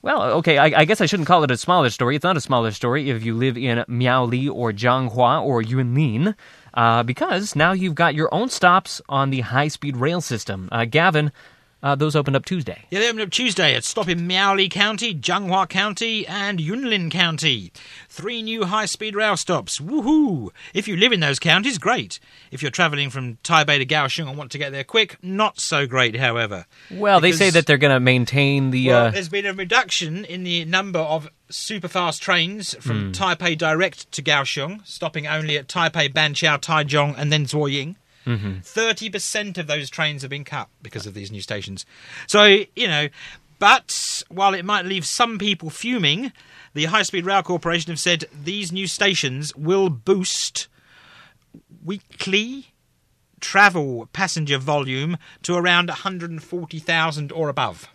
Well, 0.01 0.21
okay, 0.39 0.57
I, 0.57 0.81
I 0.81 0.85
guess 0.85 1.01
I 1.01 1.05
shouldn't 1.07 1.27
call 1.27 1.43
it 1.43 1.51
a 1.51 1.57
smaller 1.57 1.89
story. 1.89 2.15
It's 2.15 2.23
not 2.23 2.37
a 2.37 2.41
smaller 2.41 2.71
story 2.71 3.09
if 3.09 3.25
you 3.25 3.33
live 3.33 3.57
in 3.57 3.83
Miaoli 3.89 4.49
or 4.49 4.71
Zhanghua 4.71 5.41
or 5.41 5.61
Yunlin, 5.61 6.35
uh, 6.75 7.03
because 7.03 7.55
now 7.55 7.71
you've 7.71 7.95
got 7.95 8.13
your 8.13 8.33
own 8.33 8.49
stops 8.49 9.01
on 9.09 9.31
the 9.31 9.41
high 9.41 9.67
speed 9.67 9.97
rail 9.97 10.21
system. 10.21 10.69
Uh, 10.71 10.85
Gavin, 10.85 11.31
uh, 11.87 11.95
those 11.95 12.15
opened 12.15 12.35
up 12.35 12.45
Tuesday. 12.45 12.83
Yeah, 12.89 12.99
they 12.99 13.07
opened 13.07 13.21
up 13.21 13.29
Tuesday 13.29 13.75
at 13.75 13.83
stop 13.83 14.09
in 14.09 14.27
Miaoli 14.27 14.69
County, 14.69 15.15
Zhanghua 15.15 15.69
County, 15.69 16.27
and 16.27 16.59
Yunlin 16.59 17.09
County. 17.09 17.71
Three 18.09 18.41
new 18.41 18.65
high-speed 18.65 19.15
rail 19.15 19.37
stops. 19.37 19.79
Woohoo! 19.79 20.49
If 20.73 20.87
you 20.87 20.97
live 20.97 21.13
in 21.13 21.21
those 21.21 21.39
counties, 21.39 21.77
great. 21.77 22.19
If 22.51 22.61
you're 22.61 22.71
travelling 22.71 23.09
from 23.09 23.37
Taipei 23.37 23.77
to 23.77 23.85
Kaohsiung 23.85 24.27
and 24.27 24.37
want 24.37 24.51
to 24.51 24.57
get 24.57 24.71
there 24.71 24.83
quick, 24.83 25.17
not 25.23 25.59
so 25.59 25.87
great, 25.87 26.17
however. 26.17 26.65
Well, 26.91 27.21
they 27.21 27.31
say 27.31 27.49
that 27.51 27.65
they're 27.65 27.77
going 27.77 27.93
to 27.93 27.99
maintain 27.99 28.71
the. 28.71 28.89
Well, 28.89 29.05
uh, 29.05 29.11
there's 29.11 29.29
been 29.29 29.45
a 29.45 29.53
reduction 29.53 30.25
in 30.25 30.43
the 30.43 30.65
number 30.65 30.99
of 30.99 31.29
superfast 31.49 32.19
trains 32.19 32.75
from 32.75 33.13
Taipei 33.13 33.57
direct 33.57 34.11
to 34.11 34.21
Kaohsiung, 34.21 34.85
stopping 34.85 35.25
only 35.25 35.57
at 35.57 35.67
Taipei, 35.67 36.11
Banqiao, 36.11 36.59
Taichung, 36.59 37.15
and 37.17 37.31
then 37.31 37.45
Zuoying. 37.45 37.95
Mm-hmm. 38.27 38.59
30 38.59 39.09
percent 39.09 39.57
of 39.57 39.67
those 39.67 39.89
trains 39.89 40.21
have 40.21 40.29
been 40.29 40.43
cut 40.43 40.67
because 40.81 41.07
of 41.07 41.13
these 41.13 41.31
new 41.31 41.41
stations. 41.41 41.85
So 42.27 42.43
you 42.75 42.87
know, 42.87 43.07
but 43.59 44.23
while 44.29 44.53
it 44.53 44.65
might 44.65 44.85
leave 44.85 45.05
some 45.05 45.39
people 45.39 45.69
fuming, 45.69 46.31
the 46.73 46.85
High 46.85 47.03
Speed 47.03 47.25
Rail 47.25 47.41
Corporation 47.41 47.91
have 47.91 47.99
said 47.99 48.25
these 48.31 48.71
new 48.71 48.85
stations 48.87 49.55
will 49.55 49.89
boost 49.89 50.67
weekly 51.83 52.67
travel 53.39 54.07
passenger 54.13 54.57
volume 54.57 55.17
to 55.43 55.55
around 55.55 55.89
140,000 55.89 57.31
or 57.31 57.49
above. 57.49 57.87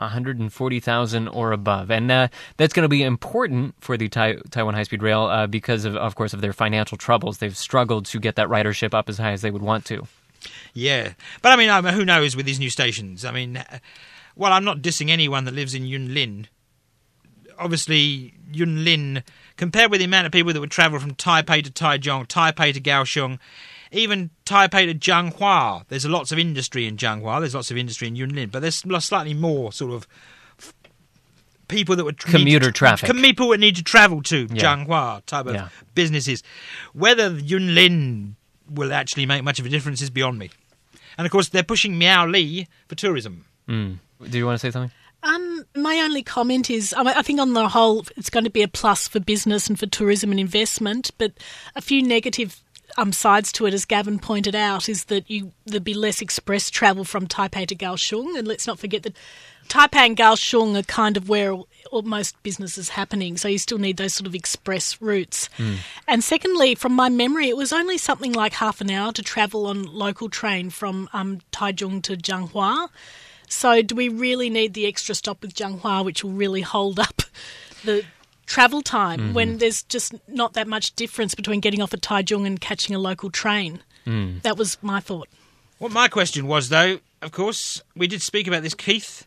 140,000 0.00 1.28
or 1.28 1.52
above. 1.52 1.90
And 1.90 2.10
uh, 2.10 2.28
that's 2.56 2.72
going 2.72 2.84
to 2.84 2.88
be 2.88 3.02
important 3.02 3.74
for 3.80 3.96
the 3.96 4.08
tai- 4.08 4.38
Taiwan 4.50 4.74
High 4.74 4.84
Speed 4.84 5.02
Rail 5.02 5.24
uh, 5.24 5.46
because, 5.46 5.84
of, 5.84 5.96
of 5.96 6.14
course, 6.14 6.32
of 6.32 6.40
their 6.40 6.52
financial 6.52 6.98
troubles. 6.98 7.38
They've 7.38 7.56
struggled 7.56 8.06
to 8.06 8.18
get 8.18 8.36
that 8.36 8.48
ridership 8.48 8.94
up 8.94 9.08
as 9.08 9.18
high 9.18 9.32
as 9.32 9.42
they 9.42 9.50
would 9.50 9.62
want 9.62 9.84
to. 9.86 10.06
Yeah, 10.72 11.12
but 11.42 11.52
I 11.52 11.56
mean, 11.56 11.68
I 11.68 11.80
mean, 11.80 11.94
who 11.94 12.04
knows 12.04 12.34
with 12.34 12.46
these 12.46 12.58
new 12.58 12.70
stations? 12.70 13.24
I 13.24 13.30
mean, 13.30 13.62
well, 14.36 14.52
I'm 14.52 14.64
not 14.64 14.80
dissing 14.80 15.10
anyone 15.10 15.44
that 15.44 15.54
lives 15.54 15.74
in 15.74 15.82
Yunlin. 15.82 16.46
Obviously, 17.58 18.34
Yunlin, 18.50 19.22
compared 19.56 19.90
with 19.90 20.00
the 20.00 20.06
amount 20.06 20.26
of 20.26 20.32
people 20.32 20.52
that 20.52 20.60
would 20.60 20.70
travel 20.70 20.98
from 20.98 21.14
Taipei 21.14 21.62
to 21.62 21.70
Taichung, 21.70 22.26
Taipei 22.26 22.72
to 22.72 22.80
Kaohsiung, 22.80 23.38
even 23.92 24.30
Taipei 24.46 24.86
to 24.86 24.94
Zhanghua, 24.94 25.84
there's 25.88 26.06
lots 26.06 26.32
of 26.32 26.38
industry 26.38 26.86
in 26.86 26.96
Zhanghua. 26.96 27.40
There's 27.40 27.54
lots 27.54 27.70
of 27.70 27.76
industry 27.76 28.08
in 28.08 28.14
Yunlin, 28.14 28.50
but 28.50 28.60
there's 28.62 28.76
slightly 29.04 29.34
more 29.34 29.72
sort 29.72 29.92
of 29.92 30.06
people 31.68 31.94
that 31.96 32.04
would 32.04 32.18
tr- 32.18 32.28
need 32.28 32.38
Commuter 32.38 32.66
to, 32.66 32.72
traffic. 32.72 33.06
com- 33.08 33.22
people 33.22 33.48
would 33.48 33.60
need 33.60 33.76
to 33.76 33.82
travel 33.82 34.22
to 34.24 34.48
Yeah. 34.52 34.62
Zhanghua 34.62 35.24
type 35.26 35.46
of 35.46 35.54
Yeah. 35.54 35.68
businesses. 35.94 36.42
Whether 36.92 37.30
Yunlin 37.30 38.34
will 38.68 38.92
actually 38.92 39.26
make 39.26 39.44
much 39.44 39.58
of 39.60 39.66
a 39.66 39.68
difference 39.68 40.02
is 40.02 40.10
beyond 40.10 40.38
me. 40.38 40.50
And 41.18 41.26
of 41.26 41.30
course, 41.32 41.48
they're 41.48 41.62
pushing 41.62 41.98
Miao 41.98 42.26
Li 42.26 42.66
for 42.88 42.94
tourism. 42.94 43.44
Do 43.68 43.98
you 44.38 44.46
want 44.46 44.58
to 44.60 44.66
say 44.66 44.70
something? 44.72 44.90
Um, 45.22 45.64
my 45.76 45.96
only 45.98 46.22
comment 46.22 46.70
is, 46.70 46.92
I 46.94 47.22
think 47.22 47.38
on 47.40 47.52
the 47.52 47.68
whole, 47.68 48.06
it's 48.16 48.30
going 48.30 48.44
to 48.44 48.50
be 48.50 48.62
a 48.62 48.68
plus 48.68 49.06
for 49.06 49.20
business 49.20 49.68
and 49.68 49.78
for 49.78 49.86
tourism 49.86 50.30
and 50.30 50.40
investment. 50.40 51.10
But 51.18 51.32
a 51.76 51.80
few 51.82 52.02
negative 52.02 52.62
um, 52.96 53.12
sides 53.12 53.52
to 53.52 53.66
it, 53.66 53.74
as 53.74 53.84
Gavin 53.84 54.18
pointed 54.18 54.54
out, 54.54 54.88
is 54.88 55.04
that 55.04 55.30
you 55.30 55.52
there'd 55.66 55.84
be 55.84 55.94
less 55.94 56.20
express 56.20 56.70
travel 56.70 57.04
from 57.04 57.26
Taipei 57.26 57.66
to 57.66 57.74
Kaohsiung, 57.74 58.38
and 58.38 58.46
let's 58.48 58.66
not 58.66 58.78
forget 58.78 59.02
that 59.04 59.16
Taipei 59.68 60.06
and 60.06 60.16
Kaohsiung 60.16 60.78
are 60.78 60.82
kind 60.82 61.16
of 61.16 61.28
where 61.28 61.52
all, 61.52 61.68
all- 61.92 62.02
most 62.02 62.40
business 62.42 62.76
is 62.76 62.88
happening. 62.90 63.36
So 63.36 63.46
you 63.46 63.58
still 63.58 63.78
need 63.78 63.96
those 63.98 64.14
sort 64.14 64.26
of 64.26 64.34
express 64.34 65.00
routes. 65.00 65.48
And 66.08 66.24
secondly, 66.24 66.74
from 66.74 66.92
my 66.92 67.08
memory, 67.08 67.48
it 67.48 67.56
was 67.56 67.72
only 67.72 67.96
something 67.96 68.32
like 68.32 68.54
half 68.54 68.80
an 68.80 68.90
hour 68.90 69.12
to 69.12 69.22
travel 69.22 69.66
on 69.66 69.84
local 69.84 70.28
train 70.28 70.70
from 70.70 71.08
um, 71.12 71.40
Taichung 71.52 72.02
to 72.02 72.16
Zhanghua. 72.16 72.88
So, 73.48 73.82
do 73.82 73.94
we 73.94 74.08
really 74.08 74.48
need 74.50 74.74
the 74.74 74.86
extra 74.86 75.14
stop 75.14 75.42
with 75.42 75.54
Zhanghua, 75.54 76.04
which 76.04 76.22
will 76.24 76.32
really 76.32 76.62
hold 76.62 76.98
up 77.00 77.22
the 77.84 78.04
travel 78.50 78.82
time 78.82 79.32
when 79.32 79.58
there's 79.58 79.84
just 79.84 80.12
not 80.28 80.54
that 80.54 80.66
much 80.66 80.92
difference 80.96 81.36
between 81.36 81.60
getting 81.60 81.80
off 81.80 81.94
at 81.94 82.00
Taichung 82.02 82.46
and 82.46 82.60
catching 82.60 82.94
a 82.94 82.98
local 82.98 83.30
train? 83.30 83.82
That 84.42 84.56
was 84.58 84.76
my 84.82 84.98
thought. 84.98 85.28
What 85.78 85.92
my 85.92 86.08
question 86.08 86.48
was, 86.48 86.68
though, 86.68 86.98
of 87.22 87.30
course, 87.30 87.82
we 87.94 88.08
did 88.08 88.22
speak 88.22 88.48
about 88.48 88.64
this, 88.64 88.74
Keith. 88.74 89.24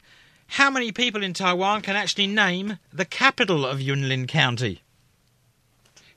How 0.47 0.69
many 0.69 0.91
people 0.91 1.23
in 1.23 1.33
Taiwan 1.33 1.81
can 1.81 1.95
actually 1.95 2.27
name 2.27 2.79
the 2.91 3.05
capital 3.05 3.65
of 3.65 3.79
Yunlin 3.79 4.27
County? 4.27 4.81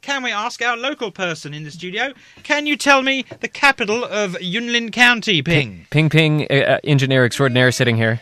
Can 0.03 0.25
we 0.25 0.33
ask 0.33 0.61
our 0.63 0.77
local 0.77 1.11
person 1.13 1.55
in 1.55 1.63
the 1.63 1.71
studio? 1.71 2.13
Can 2.43 2.67
you 2.67 2.77
tell 2.77 3.03
me 3.03 3.25
the 3.41 3.49
capital 3.49 4.05
of 4.05 4.33
Yunlin 4.41 4.93
County, 4.93 5.43
Ping? 5.43 5.87
Ping 5.91 6.11
Ping, 6.11 6.47
uh, 6.51 6.55
uh, 6.55 6.79
engineer 6.83 7.25
extraordinaire, 7.25 7.71
sitting 7.71 7.97
here. 7.97 8.21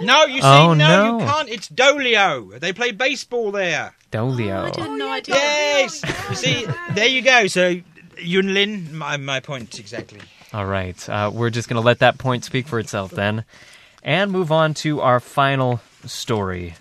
Oh 0.00 0.04
no! 0.04 0.06
No, 0.20 0.24
you 0.26 0.40
see, 0.40 0.46
Oh, 0.46 0.74
no, 0.74 1.18
no. 1.18 1.20
you 1.20 1.26
can't. 1.26 1.48
It's 1.48 1.68
Douliu. 1.68 2.58
They 2.60 2.72
play 2.72 2.92
baseball 2.92 3.50
there. 3.52 3.94
Douliu. 4.10 4.64
I 4.64 4.70
didn't 4.70 4.98
know. 4.98 5.08
I 5.08 5.20
did. 5.20 5.34
Yes. 5.34 6.02
You 6.30 6.34
see, 6.36 6.66
there 6.94 7.06
you 7.08 7.22
go. 7.22 7.46
So, 7.46 7.76
Yunlin, 8.16 8.92
my, 8.92 9.16
my 9.16 9.40
point 9.40 9.78
exactly. 9.78 10.20
All 10.52 10.66
right. 10.66 11.08
Uh, 11.08 11.30
we're 11.32 11.50
just 11.50 11.68
going 11.68 11.80
to 11.80 11.84
let 11.86 11.98
that 12.00 12.18
point 12.18 12.44
speak 12.44 12.66
for 12.66 12.78
itself 12.78 13.10
then. 13.10 13.44
And 14.02 14.30
move 14.32 14.50
on 14.52 14.74
to 14.74 15.00
our 15.00 15.20
final 15.20 15.80
story. 16.04 16.74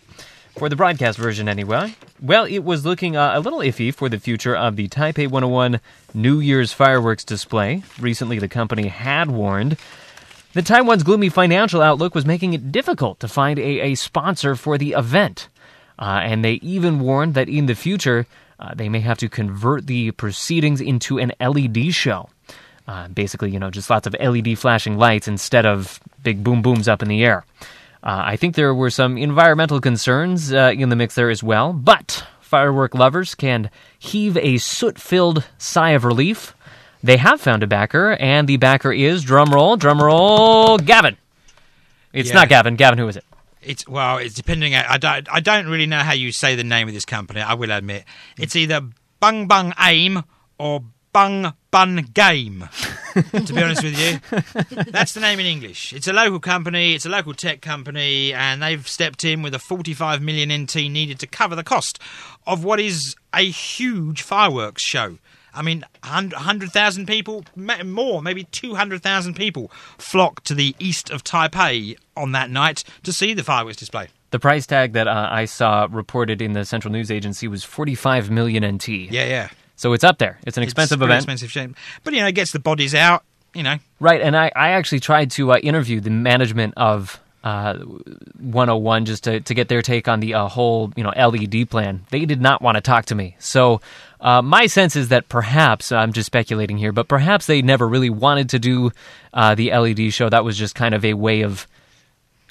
For 0.58 0.68
the 0.68 0.76
broadcast 0.76 1.18
version, 1.18 1.48
anyway. 1.48 1.96
Well, 2.22 2.44
it 2.46 2.60
was 2.60 2.86
looking 2.86 3.16
uh, 3.16 3.32
a 3.36 3.40
little 3.40 3.60
iffy 3.60 3.94
for 3.94 4.10
the 4.10 4.20
future 4.20 4.56
of 4.56 4.76
the 4.76 4.90
Taipei 4.90 5.26
101 5.28 5.80
New 6.14 6.40
Year's 6.42 6.74
fireworks 6.74 7.24
display. 7.24 7.84
Recently, 8.00 8.38
the 8.38 8.50
company 8.50 8.88
had 8.88 9.32
warned 9.32 9.78
that 10.54 10.66
Taiwan's 10.66 11.04
gloomy 11.04 11.30
financial 11.30 11.82
outlook 11.82 12.14
was 12.16 12.26
making 12.26 12.54
it 12.54 12.72
difficult 12.72 13.20
to 13.20 13.28
find 13.28 13.58
a, 13.60 13.92
a 13.92 13.96
sponsor 13.96 14.56
for 14.56 14.78
the 14.78 14.94
event. 14.94 15.48
Uh, 15.98 16.22
and 16.24 16.44
they 16.44 16.54
even 16.54 17.00
warned 17.00 17.36
that 17.36 17.48
in 17.48 17.68
the 17.68 17.76
future, 17.76 18.26
uh, 18.60 18.74
they 18.76 18.90
may 18.90 19.00
have 19.00 19.18
to 19.20 19.30
convert 19.30 19.88
the 19.88 20.12
proceedings 20.12 20.82
into 20.82 21.20
an 21.20 21.32
LED 21.40 21.94
show. 21.94 22.30
Uh, 22.88 23.08
basically, 23.08 23.52
you 23.52 23.60
know, 23.60 23.70
just 23.70 23.90
lots 23.90 24.08
of 24.08 24.16
LED 24.20 24.58
flashing 24.58 24.98
lights 24.98 25.28
instead 25.28 25.66
of 25.66 26.00
big 26.24 26.44
boom 26.44 26.62
booms 26.62 26.88
up 26.88 27.02
in 27.02 27.08
the 27.08 27.24
air. 27.24 27.46
Uh, 28.04 28.24
I 28.26 28.36
think 28.36 28.56
there 28.56 28.74
were 28.74 28.90
some 28.90 29.18
environmental 29.18 29.80
concerns 29.80 30.52
uh, 30.52 30.74
in 30.76 30.90
the 30.90 30.96
mix 30.96 31.14
there 31.16 31.30
as 31.30 31.44
well, 31.44 31.72
but 31.72 32.26
firework 32.40 32.96
lovers 32.96 33.36
can 33.36 33.70
heave 34.00 34.36
a 34.38 34.58
soot 34.58 35.00
filled 35.00 35.48
sigh 35.58 35.92
of 35.92 36.04
relief. 36.04 36.56
They 37.04 37.18
have 37.18 37.42
found 37.42 37.64
a 37.64 37.68
backer, 37.68 38.12
and 38.20 38.48
the 38.48 38.58
backer 38.58 38.92
is, 38.92 39.26
drumroll, 39.26 39.78
drumroll, 39.78 40.84
Gavin. 40.86 41.18
It's 42.14 42.30
Yeah. 42.30 42.36
not 42.36 42.50
Gavin. 42.50 42.76
Gavin, 42.76 42.98
who 43.00 43.08
is 43.08 43.16
it? 43.18 43.26
It's 43.62 43.88
well, 43.88 44.18
it's 44.18 44.34
depending. 44.36 44.74
I 44.76 44.98
don't. 44.98 45.28
I 45.32 45.40
don't 45.40 45.68
really 45.68 45.86
know 45.86 46.00
how 46.00 46.14
you 46.14 46.32
say 46.32 46.56
the 46.56 46.64
name 46.64 46.88
of 46.88 46.94
this 46.94 47.06
company. 47.06 47.42
I 47.42 47.54
will 47.54 47.72
admit, 47.72 48.06
it's 48.38 48.56
either 48.56 48.82
Bung 49.20 49.48
Bung 49.48 49.74
Aim 49.80 50.24
or 50.58 50.84
Bung 51.14 51.54
Bun 51.70 52.08
Game. 52.14 52.68
to 53.14 53.54
be 53.54 53.62
honest 53.62 53.84
with 53.84 54.00
you, 54.00 54.20
that's 54.92 55.14
the 55.14 55.20
name 55.20 55.40
in 55.40 55.46
English. 55.46 55.94
It's 55.94 56.08
a 56.08 56.14
local 56.14 56.40
company. 56.40 56.96
It's 56.96 57.06
a 57.06 57.10
local 57.10 57.34
tech 57.36 57.62
company, 57.62 58.34
and 58.34 58.64
they've 58.64 58.88
stepped 58.88 59.24
in 59.24 59.42
with 59.44 59.54
a 59.54 59.60
45 59.60 60.22
million 60.24 60.52
NT 60.64 60.76
needed 60.90 61.20
to 61.20 61.28
cover 61.28 61.56
the 61.56 61.64
cost 61.64 62.00
of 62.48 62.64
what 62.64 62.80
is 62.80 63.16
a 63.34 63.42
huge 63.44 64.22
fireworks 64.24 64.82
show. 64.82 65.18
I 65.54 65.62
mean, 65.62 65.84
100,000 66.04 67.06
people, 67.06 67.44
more, 67.56 68.22
maybe 68.22 68.46
200,000 68.46 69.36
people 69.36 69.72
flocked 69.98 70.46
to 70.46 70.56
the 70.56 70.76
east 70.80 71.10
of 71.10 71.24
Taipei 71.24 71.98
on 72.16 72.32
that 72.32 72.50
night 72.50 72.84
to 73.04 73.12
see 73.14 73.34
the 73.34 73.44
fireworks 73.44 73.78
display. 73.78 74.08
The 74.32 74.40
price 74.40 74.66
tag 74.66 74.94
that 74.94 75.08
uh, 75.08 75.28
I 75.30 75.46
saw 75.46 75.88
reported 75.92 76.42
in 76.42 76.54
the 76.54 76.64
Central 76.64 76.92
News 76.92 77.12
Agency 77.12 77.48
was 77.48 77.64
45 77.64 78.32
million 78.32 78.66
NT. 78.76 78.88
Yeah, 78.88 79.26
yeah. 79.26 79.50
So 79.76 79.94
it's 79.94 80.04
up 80.04 80.20
there. 80.20 80.40
It's 80.46 80.58
an 80.58 80.64
expensive 80.64 81.02
it's 81.02 81.06
event. 81.06 81.20
expensive 81.20 81.52
shape. 81.52 81.76
But, 82.04 82.14
you 82.14 82.22
know, 82.22 82.28
it 82.28 82.36
gets 82.36 82.52
the 82.52 82.60
bodies 82.60 82.96
out, 82.96 83.24
you 83.54 83.64
know. 83.64 83.78
Right, 84.00 84.22
and 84.22 84.38
I, 84.38 84.52
I 84.56 84.70
actually 84.70 85.02
tried 85.02 85.32
to 85.32 85.52
uh, 85.52 85.58
interview 85.58 86.00
the 86.00 86.12
management 86.12 86.76
of 86.78 87.20
uh, 87.44 87.76
101 87.76 89.06
just 89.06 89.24
to, 89.24 89.40
to 89.42 89.54
get 89.54 89.68
their 89.68 89.82
take 89.82 90.08
on 90.08 90.20
the 90.20 90.34
uh, 90.34 90.48
whole 90.48 90.92
you 90.96 91.04
know 91.04 91.10
LED 91.10 91.70
plan. 91.70 92.06
They 92.10 92.26
did 92.26 92.42
not 92.42 92.62
want 92.62 92.76
to 92.76 92.82
talk 92.82 93.06
to 93.06 93.16
me. 93.16 93.36
So 93.40 93.82
uh, 94.20 94.42
my 94.42 94.68
sense 94.68 94.96
is 94.96 95.10
that 95.10 95.30
perhaps 95.30 95.92
I'm 95.92 96.14
just 96.14 96.28
speculating 96.28 96.78
here, 96.78 96.92
but 96.92 97.08
perhaps 97.08 97.48
they 97.48 97.62
never 97.62 97.88
really 97.88 98.10
wanted 98.10 98.50
to 98.50 98.60
do 98.60 98.92
uh, 99.34 99.56
the 99.56 99.72
LED 99.72 100.14
show. 100.14 100.30
That 100.30 100.44
was 100.44 100.58
just 100.58 100.76
kind 100.76 100.94
of 100.94 101.04
a 101.04 101.14
way 101.14 101.42
of 101.42 101.68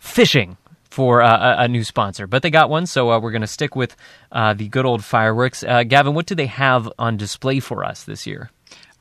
fishing 0.01 0.57
for 0.91 1.23
uh, 1.23 1.57
a, 1.59 1.63
a 1.65 1.69
new 1.69 1.85
sponsor. 1.85 2.27
But 2.27 2.43
they 2.43 2.51
got 2.51 2.69
one, 2.69 2.87
so 2.87 3.11
uh, 3.11 3.21
we're 3.21 3.31
going 3.31 3.41
to 3.43 3.47
stick 3.47 3.77
with 3.77 3.97
uh, 4.33 4.55
the 4.55 4.69
good 4.69 4.85
old 4.85 5.05
fireworks. 5.05 5.63
Uh, 5.63 5.85
Gavin, 5.85 6.15
what 6.15 6.27
do 6.27 6.35
they 6.35 6.47
have 6.47 6.91
on 6.99 7.17
display 7.17 7.61
for 7.61 7.85
us 7.85 8.05
this 8.05 8.27
year? 8.27 8.51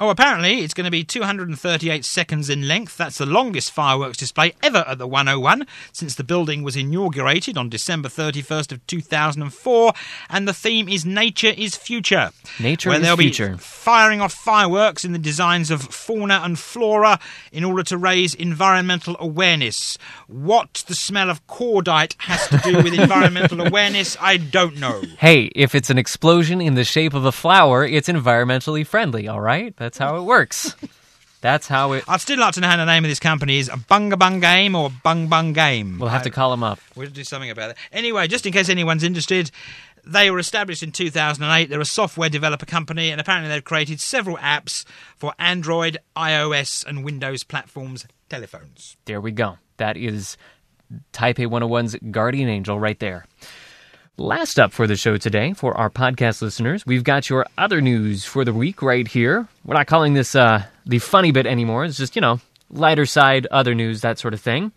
Oh, 0.02 0.10
apparently 0.10 0.60
it's 0.62 0.74
going 0.74 0.86
to 0.86 0.92
be 0.92 1.04
238 1.04 2.06
seconds 2.06 2.50
in 2.50 2.70
length. 2.70 2.96
That's 2.96 3.18
the 3.18 3.26
longest 3.26 3.72
fireworks 3.72 4.18
display 4.18 4.54
ever 4.64 4.86
at 4.88 4.98
the 4.98 5.06
101 5.06 5.68
since 5.92 6.16
the 6.16 6.24
building 6.24 6.64
was 6.64 6.78
inaugurated 6.78 7.58
on 7.58 7.68
December 7.68 8.08
31st 8.08 8.72
of 8.72 8.88
2004. 8.88 9.94
And 10.30 10.48
the 10.48 10.54
theme 10.54 10.88
is 10.88 11.06
Nature 11.06 11.54
is 11.58 11.76
Future. 11.76 12.32
Nature 12.62 12.92
where 12.92 13.00
is 13.00 13.06
they'll 13.06 13.18
future. 13.18 13.50
be 13.50 13.58
firing 13.58 14.22
off 14.22 14.32
fireworks 14.34 15.04
in 15.04 15.12
the 15.12 15.20
designs 15.20 15.70
of 15.70 15.82
fauna 15.82 16.42
and 16.46 16.58
flora 16.58 17.20
in 17.52 17.66
order 17.66 17.84
to 17.84 17.98
raise 17.98 18.34
environmental 18.34 19.18
awareness. 19.20 19.98
What 20.28 20.86
the 20.88 20.96
smell 20.96 21.30
of 21.30 21.46
cordite 21.48 22.16
has 22.20 22.48
to 22.48 22.58
do 22.60 22.78
with 22.78 22.94
environmental 22.98 23.60
awareness, 23.68 24.16
I 24.22 24.38
don't 24.38 24.78
know. 24.78 25.02
Hey, 25.18 25.52
if 25.56 25.76
it's 25.76 25.90
an 25.90 25.98
explosion 25.98 26.62
in 26.62 26.76
the 26.76 26.86
shape 26.86 27.14
of 27.14 27.26
a 27.26 27.34
flower, 27.34 27.86
it's 27.86 28.08
environmentally 28.08 28.88
friendly, 28.88 29.28
all 29.28 29.42
right? 29.42 29.76
That's 29.76 29.89
how 29.98 30.18
it 30.18 30.24
works. 30.24 30.76
That's 31.42 31.68
how 31.68 31.94
it. 31.94 32.04
I'd 32.08 32.20
still 32.20 32.40
like 32.40 32.54
to 32.56 32.62
know 32.62 32.68
how 32.68 32.78
the 32.78 32.86
name 32.86 33.06
of 33.06 33.10
this 33.10 33.20
company 33.20 33.60
is 33.60 33.70
A 33.70 33.78
Bunga 33.78 34.20
Bung 34.20 34.42
Game 34.42 34.76
or 34.76 34.90
Bung 34.90 35.28
Bung 35.28 35.54
Game. 35.54 35.98
We'll 35.98 36.10
have 36.10 36.24
to 36.24 36.30
call 36.30 36.52
them 36.52 36.64
up. 36.64 36.80
We'll 36.96 37.10
do 37.10 37.24
something 37.24 37.50
about 37.50 37.72
it. 37.72 37.78
Anyway, 37.94 38.28
just 38.28 38.46
in 38.46 38.52
case 38.52 38.68
anyone's 38.68 39.04
interested, 39.04 39.50
they 40.06 40.30
were 40.32 40.40
established 40.40 40.84
in 40.84 40.92
2008. 40.92 41.70
They're 41.70 41.80
a 41.80 41.86
software 41.86 42.30
developer 42.30 42.66
company, 42.66 43.10
and 43.10 43.22
apparently 43.22 43.50
they've 43.50 43.64
created 43.64 44.02
several 44.02 44.36
apps 44.38 44.84
for 45.16 45.34
Android, 45.40 45.98
iOS, 46.16 46.86
and 46.86 47.06
Windows 47.06 47.44
platforms 47.44 48.06
telephones. 48.30 48.98
There 49.06 49.22
we 49.22 49.32
go. 49.32 49.58
That 49.78 49.96
is 49.96 50.36
Taipei 51.14 51.48
101's 51.48 51.96
guardian 52.12 52.50
angel 52.50 52.80
right 52.80 53.00
there. 53.00 53.26
Last 54.20 54.60
up 54.60 54.74
for 54.74 54.86
the 54.86 54.98
show 54.98 55.16
today, 55.16 55.54
for 55.54 55.78
our 55.78 55.90
podcast 55.90 56.42
listeners, 56.42 56.86
we've 56.86 57.06
got 57.06 57.30
your 57.30 57.46
other 57.58 57.80
news 57.80 58.26
for 58.26 58.44
the 58.44 58.52
week 58.52 58.82
right 58.82 59.08
here. 59.08 59.48
We're 59.64 59.76
not 59.76 59.88
calling 59.88 60.14
this 60.14 60.36
uh, 60.36 60.66
the 60.86 61.00
funny 61.00 61.32
bit 61.32 61.46
anymore. 61.46 61.86
It's 61.86 61.96
just, 61.96 62.18
you 62.18 62.22
know, 62.22 62.42
lighter 62.70 63.06
side, 63.06 63.48
other 63.50 63.74
news, 63.74 64.02
that 64.02 64.20
sort 64.20 64.34
of 64.34 64.42
thing. 64.42 64.74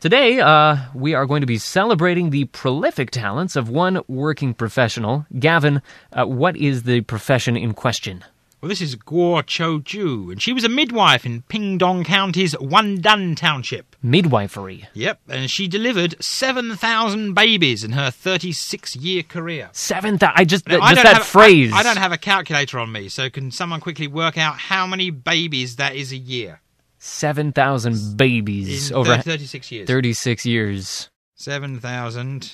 Today, 0.00 0.40
uh, 0.40 0.78
we 0.96 1.14
are 1.14 1.26
going 1.26 1.42
to 1.42 1.46
be 1.46 1.58
celebrating 1.58 2.30
the 2.30 2.46
prolific 2.46 3.12
talents 3.12 3.54
of 3.54 3.68
one 3.68 4.00
working 4.08 4.52
professional. 4.52 5.26
Gavin, 5.38 5.80
uh, 6.12 6.24
what 6.24 6.56
is 6.56 6.82
the 6.82 7.02
profession 7.02 7.56
in 7.56 7.74
question? 7.74 8.24
Well, 8.62 8.68
this 8.68 8.80
is 8.80 8.94
Guo 8.94 9.44
Cho 9.44 9.80
Ju, 9.80 10.30
and 10.30 10.40
she 10.40 10.52
was 10.52 10.62
a 10.62 10.68
midwife 10.68 11.26
in 11.26 11.42
Pingdong 11.48 12.04
County's 12.04 12.54
Wandun 12.54 13.36
Township. 13.36 13.96
Midwifery. 14.00 14.86
Yep, 14.94 15.18
and 15.28 15.50
she 15.50 15.66
delivered 15.66 16.14
7,000 16.22 17.34
babies 17.34 17.82
in 17.82 17.90
her 17.90 18.12
36 18.12 18.94
year 18.94 19.24
career. 19.24 19.68
Seven 19.72 20.16
thousand. 20.16 20.36
I 20.40 20.44
just, 20.44 20.68
Now, 20.68 20.74
th- 20.76 20.82
I 20.84 20.90
just 20.90 21.02
don't 21.02 21.04
that 21.12 21.16
have- 21.18 21.26
phrase. 21.26 21.72
I, 21.72 21.78
I 21.78 21.82
don't 21.82 21.96
have 21.96 22.12
a 22.12 22.16
calculator 22.16 22.78
on 22.78 22.92
me, 22.92 23.08
so 23.08 23.28
can 23.28 23.50
someone 23.50 23.80
quickly 23.80 24.06
work 24.06 24.38
out 24.38 24.56
how 24.58 24.86
many 24.86 25.10
babies 25.10 25.74
that 25.76 25.96
is 25.96 26.12
a 26.12 26.16
year? 26.16 26.60
7,000 27.00 28.16
babies 28.16 28.90
In 28.90 28.96
over 28.96 29.10
30 29.16 29.22
36 29.24 29.72
years. 29.72 29.86
36 29.88 30.46
years. 30.46 31.10
7,000 31.34 32.52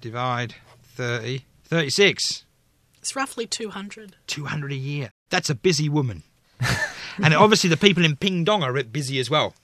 divide 0.00 0.54
30. 0.84 1.44
36. 1.64 2.44
It's 3.00 3.16
roughly 3.16 3.44
200. 3.46 4.14
200 4.28 4.70
a 4.70 4.76
year. 4.76 5.10
That's 5.30 5.50
a 5.50 5.54
busy 5.54 5.88
woman. 5.88 6.22
and 7.22 7.34
obviously, 7.34 7.70
the 7.70 7.76
people 7.76 8.04
in 8.04 8.16
Pingdong 8.16 8.62
are 8.62 8.82
busy 8.84 9.18
as 9.18 9.28
well. 9.30 9.54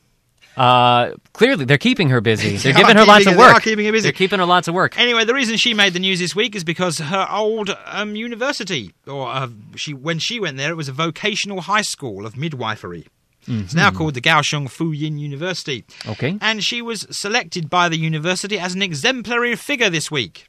Uh, 0.57 1.15
clearly, 1.33 1.65
they're 1.65 1.79
keeping 1.79 2.11
her 2.11 2.21
busy. 2.21 2.57
They're 2.57 2.73
They 2.73 2.81
giving 2.81 2.97
her 2.97 3.05
lots 3.05 3.27
of 3.27 3.33
her- 3.33 3.37
they 3.39 3.45
work. 3.45 3.57
are 3.57 3.61
keeping 3.61 3.87
her 3.87 3.91
busy. 3.93 4.05
They're 4.05 4.13
keeping 4.13 4.39
her 4.39 4.45
lots 4.45 4.69
of 4.69 4.75
work. 4.75 4.97
Anyway, 4.97 5.25
the 5.25 5.35
reason 5.35 5.57
she 5.57 5.75
made 5.75 5.95
the 5.95 5.99
news 5.99 6.21
this 6.21 6.37
week 6.37 6.55
is 6.55 6.63
because 6.63 6.99
her 6.99 7.27
old 7.29 7.77
um, 7.87 8.15
university, 8.15 8.93
or 9.09 9.29
uh, 9.29 9.49
she 9.75 9.93
when 9.95 10.21
she 10.21 10.39
went 10.39 10.57
there, 10.57 10.71
it 10.71 10.77
was 10.77 10.89
a 10.89 10.93
vocational 10.93 11.63
high 11.63 11.83
school 11.83 12.25
of 12.25 12.37
midwifery. 12.37 13.07
It's 13.47 13.75
now 13.75 13.91
called 13.91 14.15
the 14.15 14.23
Kaohsiung 14.23 14.69
Fooyin 14.71 15.19
University. 15.19 15.85
Okay. 16.09 16.39
And 16.41 16.65
she 16.65 16.81
was 16.81 17.07
selected 17.11 17.69
by 17.69 17.91
the 17.91 17.99
university 17.99 18.59
as 18.59 18.75
an 18.75 18.81
exemplary 18.81 19.55
figure 19.57 19.91
this 19.91 20.11
week. 20.11 20.49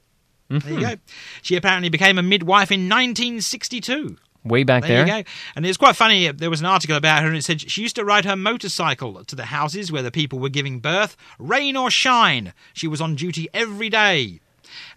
There 0.49 0.71
you 0.71 0.79
go. 0.79 0.95
She 1.41 1.57
apparently 1.57 1.89
became 1.89 2.17
a 2.17 2.23
midwife 2.23 2.71
in 2.71 2.81
1962. 2.87 4.17
Way 4.45 4.63
back 4.63 4.83
There, 4.83 5.05
there. 5.05 5.23
And 5.55 5.65
it's 5.65 5.77
quite 5.77 5.95
funny. 5.95 6.27
uh, 6.27 6.33
There 6.35 6.51
was 6.51 6.59
an 6.59 6.67
article 6.67 6.95
about 6.95 7.21
her, 7.23 7.27
and 7.27 7.35
it 7.35 7.43
said 7.43 7.59
she 7.69 7.81
used 7.81 7.95
to 7.95 8.05
ride 8.05 8.25
her 8.25 8.35
motorcycle 8.35 9.23
to 9.25 9.35
the 9.35 9.45
houses 9.45 9.91
where 9.91 10.03
the 10.03 10.11
people 10.11 10.37
were 10.39 10.49
giving 10.49 10.79
birth, 10.79 11.17
rain 11.39 11.75
or 11.75 11.89
shine. 11.89 12.53
She 12.73 12.87
was 12.87 13.01
on 13.01 13.15
duty 13.15 13.49
every 13.53 13.89
day. 13.89 14.39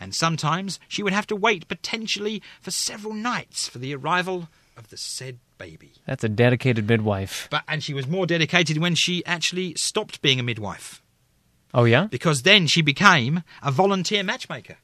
And 0.00 0.14
sometimes 0.14 0.78
she 0.88 1.02
would 1.02 1.12
have 1.12 1.26
to 1.28 1.36
wait 1.36 1.66
potentially 1.68 2.42
for 2.60 2.70
several 2.70 3.14
nights 3.14 3.68
for 3.68 3.78
the 3.78 3.94
arrival 3.94 4.48
of 4.76 4.90
the 4.90 4.96
said 4.96 5.38
baby. 5.56 5.92
That's 6.06 6.24
a 6.24 6.28
dedicated 6.28 6.88
midwife. 6.88 7.48
But 7.50 7.64
and 7.66 7.82
she 7.82 7.94
was 7.94 8.06
more 8.06 8.26
dedicated 8.26 8.78
when 8.78 8.94
she 8.94 9.24
actually 9.24 9.74
stopped 9.76 10.20
being 10.22 10.38
a 10.38 10.42
midwife 10.42 11.02
Oh, 11.74 11.84
yeah? 11.84 12.06
because 12.06 12.42
then 12.42 12.66
she 12.66 12.80
became 12.82 13.42
a 13.62 13.70
volunteer 13.70 14.22
matchmaker. 14.22 14.76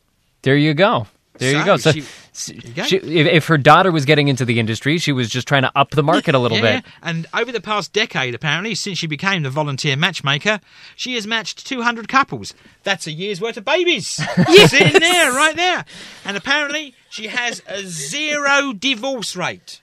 There 0.42 0.56
you 0.56 0.74
go. 0.74 1.06
There 1.38 1.56
you 1.58 1.64
go. 1.64 1.76
So, 1.76 1.92
she- 1.92 2.02
she- 2.32 2.96
if, 2.96 3.26
if 3.26 3.46
her 3.46 3.58
daughter 3.58 3.90
was 3.92 4.04
getting 4.04 4.28
into 4.28 4.44
the 4.44 4.58
industry, 4.60 4.98
she 4.98 5.12
was 5.12 5.28
just 5.28 5.46
trying 5.48 5.62
to 5.62 5.72
up 5.76 5.90
the 5.90 6.02
market 6.02 6.34
a 6.34 6.38
little 6.38 6.58
Yeah, 6.58 6.80
bit. 6.80 6.84
And 7.02 7.26
over 7.34 7.50
the 7.52 7.60
past 7.60 7.92
decade, 7.92 8.34
apparently, 8.34 8.74
since 8.74 8.98
she 8.98 9.06
became 9.06 9.42
the 9.42 9.50
volunteer 9.50 9.96
matchmaker, 9.96 10.60
she 10.96 11.14
has 11.14 11.26
matched 11.26 11.66
200 11.66 12.08
couples. 12.08 12.54
That's 12.82 13.06
a 13.06 13.12
year's 13.12 13.40
worth 13.40 13.56
of 13.56 13.64
babies. 13.64 14.18
yes. 14.48 14.70
Sitting 14.70 15.00
there, 15.00 15.32
right 15.32 15.56
there. 15.56 15.84
And 16.24 16.36
apparently, 16.36 16.94
she 17.10 17.28
has 17.28 17.62
a 17.68 17.82
zero 17.84 18.72
divorce 18.72 19.34
rate. 19.36 19.80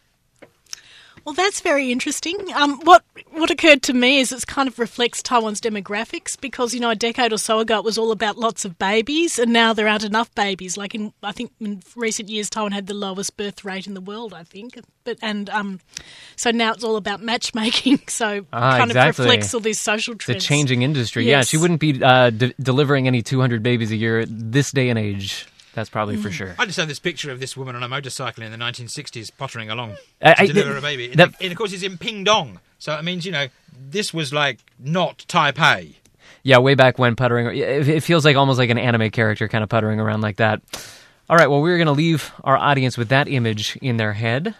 Well, 1.26 1.34
that's 1.36 1.62
very 1.62 1.92
interesting. 1.92 2.38
Um, 2.56 2.80
what 2.84 3.04
what 3.32 3.52
occurred 3.52 3.82
to 3.84 3.94
me 3.94 4.20
is 4.20 4.32
it 4.32 4.46
kind 4.48 4.68
of 4.68 4.80
reflects 4.80 5.22
Taiwan's 5.22 5.62
demographics 5.62 6.40
because 6.40 6.74
you 6.74 6.80
know 6.80 6.90
a 6.90 6.96
decade 6.96 7.32
or 7.32 7.38
so 7.38 7.60
ago 7.60 7.78
it 7.78 7.84
was 7.86 7.98
all 7.98 8.12
about 8.12 8.38
lots 8.38 8.66
of 8.66 8.80
babies, 8.80 9.38
and 9.38 9.54
now 9.54 9.72
there 9.74 9.88
aren't 9.88 10.04
enough 10.04 10.34
babies. 10.36 10.78
Like 10.78 10.96
in 10.96 11.14
I 11.22 11.32
think 11.32 11.52
in 11.60 11.82
recent 11.96 12.30
years, 12.30 12.50
Taiwan 12.50 12.72
had 12.72 12.88
the 12.88 12.94
lowest 12.94 13.38
birth 13.38 13.64
rate 13.64 13.86
in 13.88 13.94
the 13.94 14.02
world. 14.02 14.34
I 14.34 14.44
think, 14.44 14.80
but 15.04 15.18
and 15.22 15.50
um, 15.52 15.80
so 16.36 16.50
now 16.52 16.72
it's 16.74 16.84
all 16.84 16.96
about 16.98 17.22
matchmaking. 17.22 18.00
So 18.08 18.30
it 18.30 18.46
Ah, 18.52 18.78
kind 18.78 18.92
exactly. 18.92 19.10
of 19.26 19.30
reflects 19.30 19.54
all 19.54 19.60
these 19.62 19.80
social 19.80 20.16
It's 20.16 20.24
a 20.26 20.34
trends. 20.34 20.46
changing 20.46 20.82
industry. 20.82 21.26
Yeah, 21.30 21.44
she 21.44 21.58
wouldn't 21.58 21.80
be 21.80 22.04
uh, 22.04 22.30
de- 22.32 22.54
delivering 22.60 23.08
any 23.08 23.22
200 23.22 23.64
babies 23.64 23.92
a 23.92 23.96
year 23.96 24.26
this 24.26 24.72
day 24.72 24.90
and 24.90 25.00
age. 25.00 25.46
That's 25.74 25.90
probably 25.90 26.18
Mm. 26.18 26.22
for 26.24 26.32
sure. 26.32 26.56
I 26.60 26.66
just 26.66 26.78
have 26.78 26.88
this 26.88 27.00
picture 27.00 27.32
of 27.32 27.40
this 27.40 27.56
woman 27.56 27.76
on 27.76 27.84
a 27.84 27.88
motorcycle 27.88 28.44
in 28.44 28.52
the 28.52 28.58
1960s 28.58 29.32
pottering 29.38 29.70
along 29.70 29.96
I- 30.22 30.34
to 30.34 30.42
I- 30.44 30.46
deliver 30.48 30.78
a 30.78 30.82
baby. 30.82 31.08
And, 31.12 31.16
that- 31.20 31.34
and 31.42 31.52
of 31.52 31.58
course, 31.58 31.72
it's 31.74 31.84
in 31.84 31.98
Pingdong. 31.98 32.58
So 32.80 32.98
it 32.98 33.04
means, 33.04 33.26
you 33.26 33.32
know, 33.32 33.48
this 33.90 34.14
was 34.14 34.34
like 34.34 34.60
not 34.80 35.20
Taipei. 35.30 35.94
Yeah, 36.44 36.58
way 36.58 36.74
back 36.76 36.98
when 36.98 37.16
puttering. 37.16 37.48
It, 37.56 37.88
it 37.88 38.04
feels 38.04 38.26
like 38.26 38.36
almost 38.36 38.58
like 38.58 38.70
an 38.72 38.78
anime 38.80 39.12
character 39.12 39.48
kind 39.48 39.64
of 39.64 39.70
puttering 39.70 40.00
around 40.00 40.22
like 40.22 40.38
that. 40.38 40.62
All 41.30 41.38
right, 41.38 41.48
well, 41.50 41.62
we're 41.62 41.78
going 41.78 41.86
to 41.86 41.92
leave 41.94 42.32
our 42.44 42.58
audience 42.58 42.98
with 42.98 43.10
that 43.10 43.28
image 43.28 43.78
in 43.82 43.98
their 43.98 44.14
head 44.14 44.56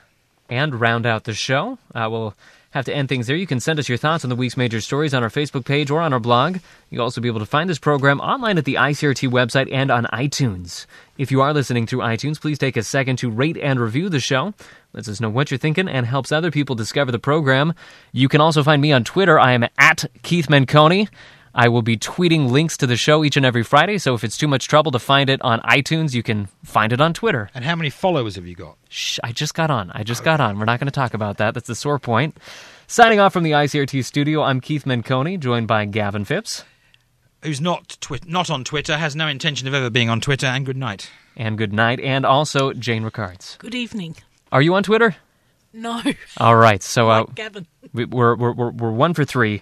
and 0.50 0.80
round 0.80 1.06
out 1.06 1.24
the 1.26 1.34
show. 1.34 1.78
Uh, 1.94 2.08
we'll 2.12 2.36
have 2.72 2.86
to 2.86 2.94
end 2.94 3.10
things 3.10 3.28
there. 3.28 3.36
You 3.36 3.48
can 3.48 3.60
send 3.60 3.80
us 3.80 3.88
your 3.88 3.98
thoughts 3.98 4.24
on 4.24 4.30
the 4.30 4.36
week's 4.36 4.58
major 4.58 4.82
stories 4.82 5.14
on 5.14 5.24
our 5.24 5.30
Facebook 5.30 5.66
page 5.66 5.92
or 5.92 6.02
on 6.02 6.14
our 6.14 6.20
blog. 6.20 6.58
You'll 6.90 7.04
also 7.04 7.22
be 7.22 7.28
able 7.28 7.40
to 7.40 7.46
find 7.46 7.70
this 7.70 7.80
program 7.80 8.20
online 8.20 8.58
at 8.58 8.66
the 8.66 8.76
ICRT 8.76 9.30
website 9.30 9.72
and 9.72 9.92
on 9.92 10.06
iTunes. 10.06 10.86
If 11.18 11.32
you 11.32 11.42
are 11.42 11.54
listening 11.54 11.86
through 11.86 12.00
iTunes, 12.00 12.42
please 12.42 12.58
take 12.58 12.78
a 12.78 12.84
second 12.84 13.18
to 13.18 13.30
rate 13.30 13.58
and 13.58 13.80
review 13.80 14.10
the 14.10 14.20
show. 14.20 14.54
Lets 14.94 15.08
us 15.08 15.22
know 15.22 15.30
what 15.30 15.52
you're 15.52 15.58
thinking 15.58 15.88
and 15.88 16.06
helps 16.06 16.32
other 16.32 16.52
people 16.52 16.76
discover 16.76 17.12
the 17.12 17.20
program. 17.20 17.74
You 18.12 18.28
can 18.28 18.42
also 18.42 18.64
find 18.64 18.82
me 18.82 18.92
on 18.92 19.04
Twitter. 19.04 19.40
I 19.40 19.54
am 19.54 19.66
at 19.78 20.06
Keith 20.24 20.48
Menconi. 20.48 21.08
I 21.54 21.68
will 21.68 21.82
be 21.82 21.98
tweeting 21.98 22.50
links 22.50 22.78
to 22.78 22.88
the 22.88 22.96
show 22.96 23.24
each 23.26 23.36
and 23.36 23.46
every 23.46 23.64
Friday, 23.64 23.98
so 23.98 24.14
if 24.14 24.24
it's 24.24 24.38
too 24.38 24.48
much 24.48 24.68
trouble 24.68 24.92
to 24.94 25.00
find 25.00 25.30
it 25.30 25.42
on 25.42 25.60
iTunes, 25.62 26.14
you 26.14 26.24
can 26.24 26.48
find 26.64 26.94
it 26.94 27.02
on 27.02 27.14
Twitter. 27.14 27.50
And 27.54 27.66
how 27.66 27.76
many 27.76 27.90
followers 27.90 28.36
have 28.36 28.48
you 28.48 28.56
got? 28.56 28.78
Shh, 28.90 29.20
I 29.24 29.34
just 29.34 29.54
got 29.54 29.70
on. 29.70 29.92
I 29.94 30.04
just 30.04 30.24
got 30.24 30.40
on. 30.40 30.58
We're 30.58 30.66
not 30.66 30.80
going 30.80 30.88
to 30.88 30.92
talk 30.92 31.14
about 31.14 31.38
that. 31.38 31.54
That's 31.54 31.68
the 31.68 31.76
sore 31.76 32.00
point. 32.00 32.38
Signing 32.88 33.20
off 33.20 33.34
from 33.34 33.44
the 33.44 33.52
ICRT 33.52 34.04
studio, 34.06 34.42
I'm 34.44 34.62
Keith 34.62 34.86
Menconi, 34.86 35.40
joined 35.40 35.68
by 35.68 35.86
Gavin 35.86 36.24
Phipps. 36.26 36.64
Who's 37.44 37.60
not 37.60 37.98
twi- 38.02 38.20
not 38.26 38.50
on 38.50 38.64
Twitter, 38.64 38.98
has 38.98 39.16
no 39.16 39.28
intention 39.28 39.68
of 39.68 39.74
ever 39.74 39.90
being 39.90 40.10
on 40.10 40.22
Twitter, 40.22 40.46
and 40.46 40.66
good 40.66 40.78
night. 40.78 41.10
And 41.36 41.58
good 41.58 41.74
night. 41.74 42.00
And 42.00 42.26
also 42.26 42.72
Jane 42.74 43.04
Rickards. 43.04 43.58
Good 43.60 43.76
evening. 43.76 44.16
Are 44.52 44.62
you 44.62 44.74
on 44.76 44.84
Twitter? 44.84 45.16
No, 45.74 46.02
All 46.38 46.56
right. 46.58 46.84
So 46.84 47.10
uh, 47.10 47.24
Gavin. 47.34 47.66
we're, 47.94 48.08
we're, 48.08 48.36
we're, 48.36 48.72
we're 48.72 48.92
one 48.92 49.14
for 49.14 49.24
three. 49.24 49.62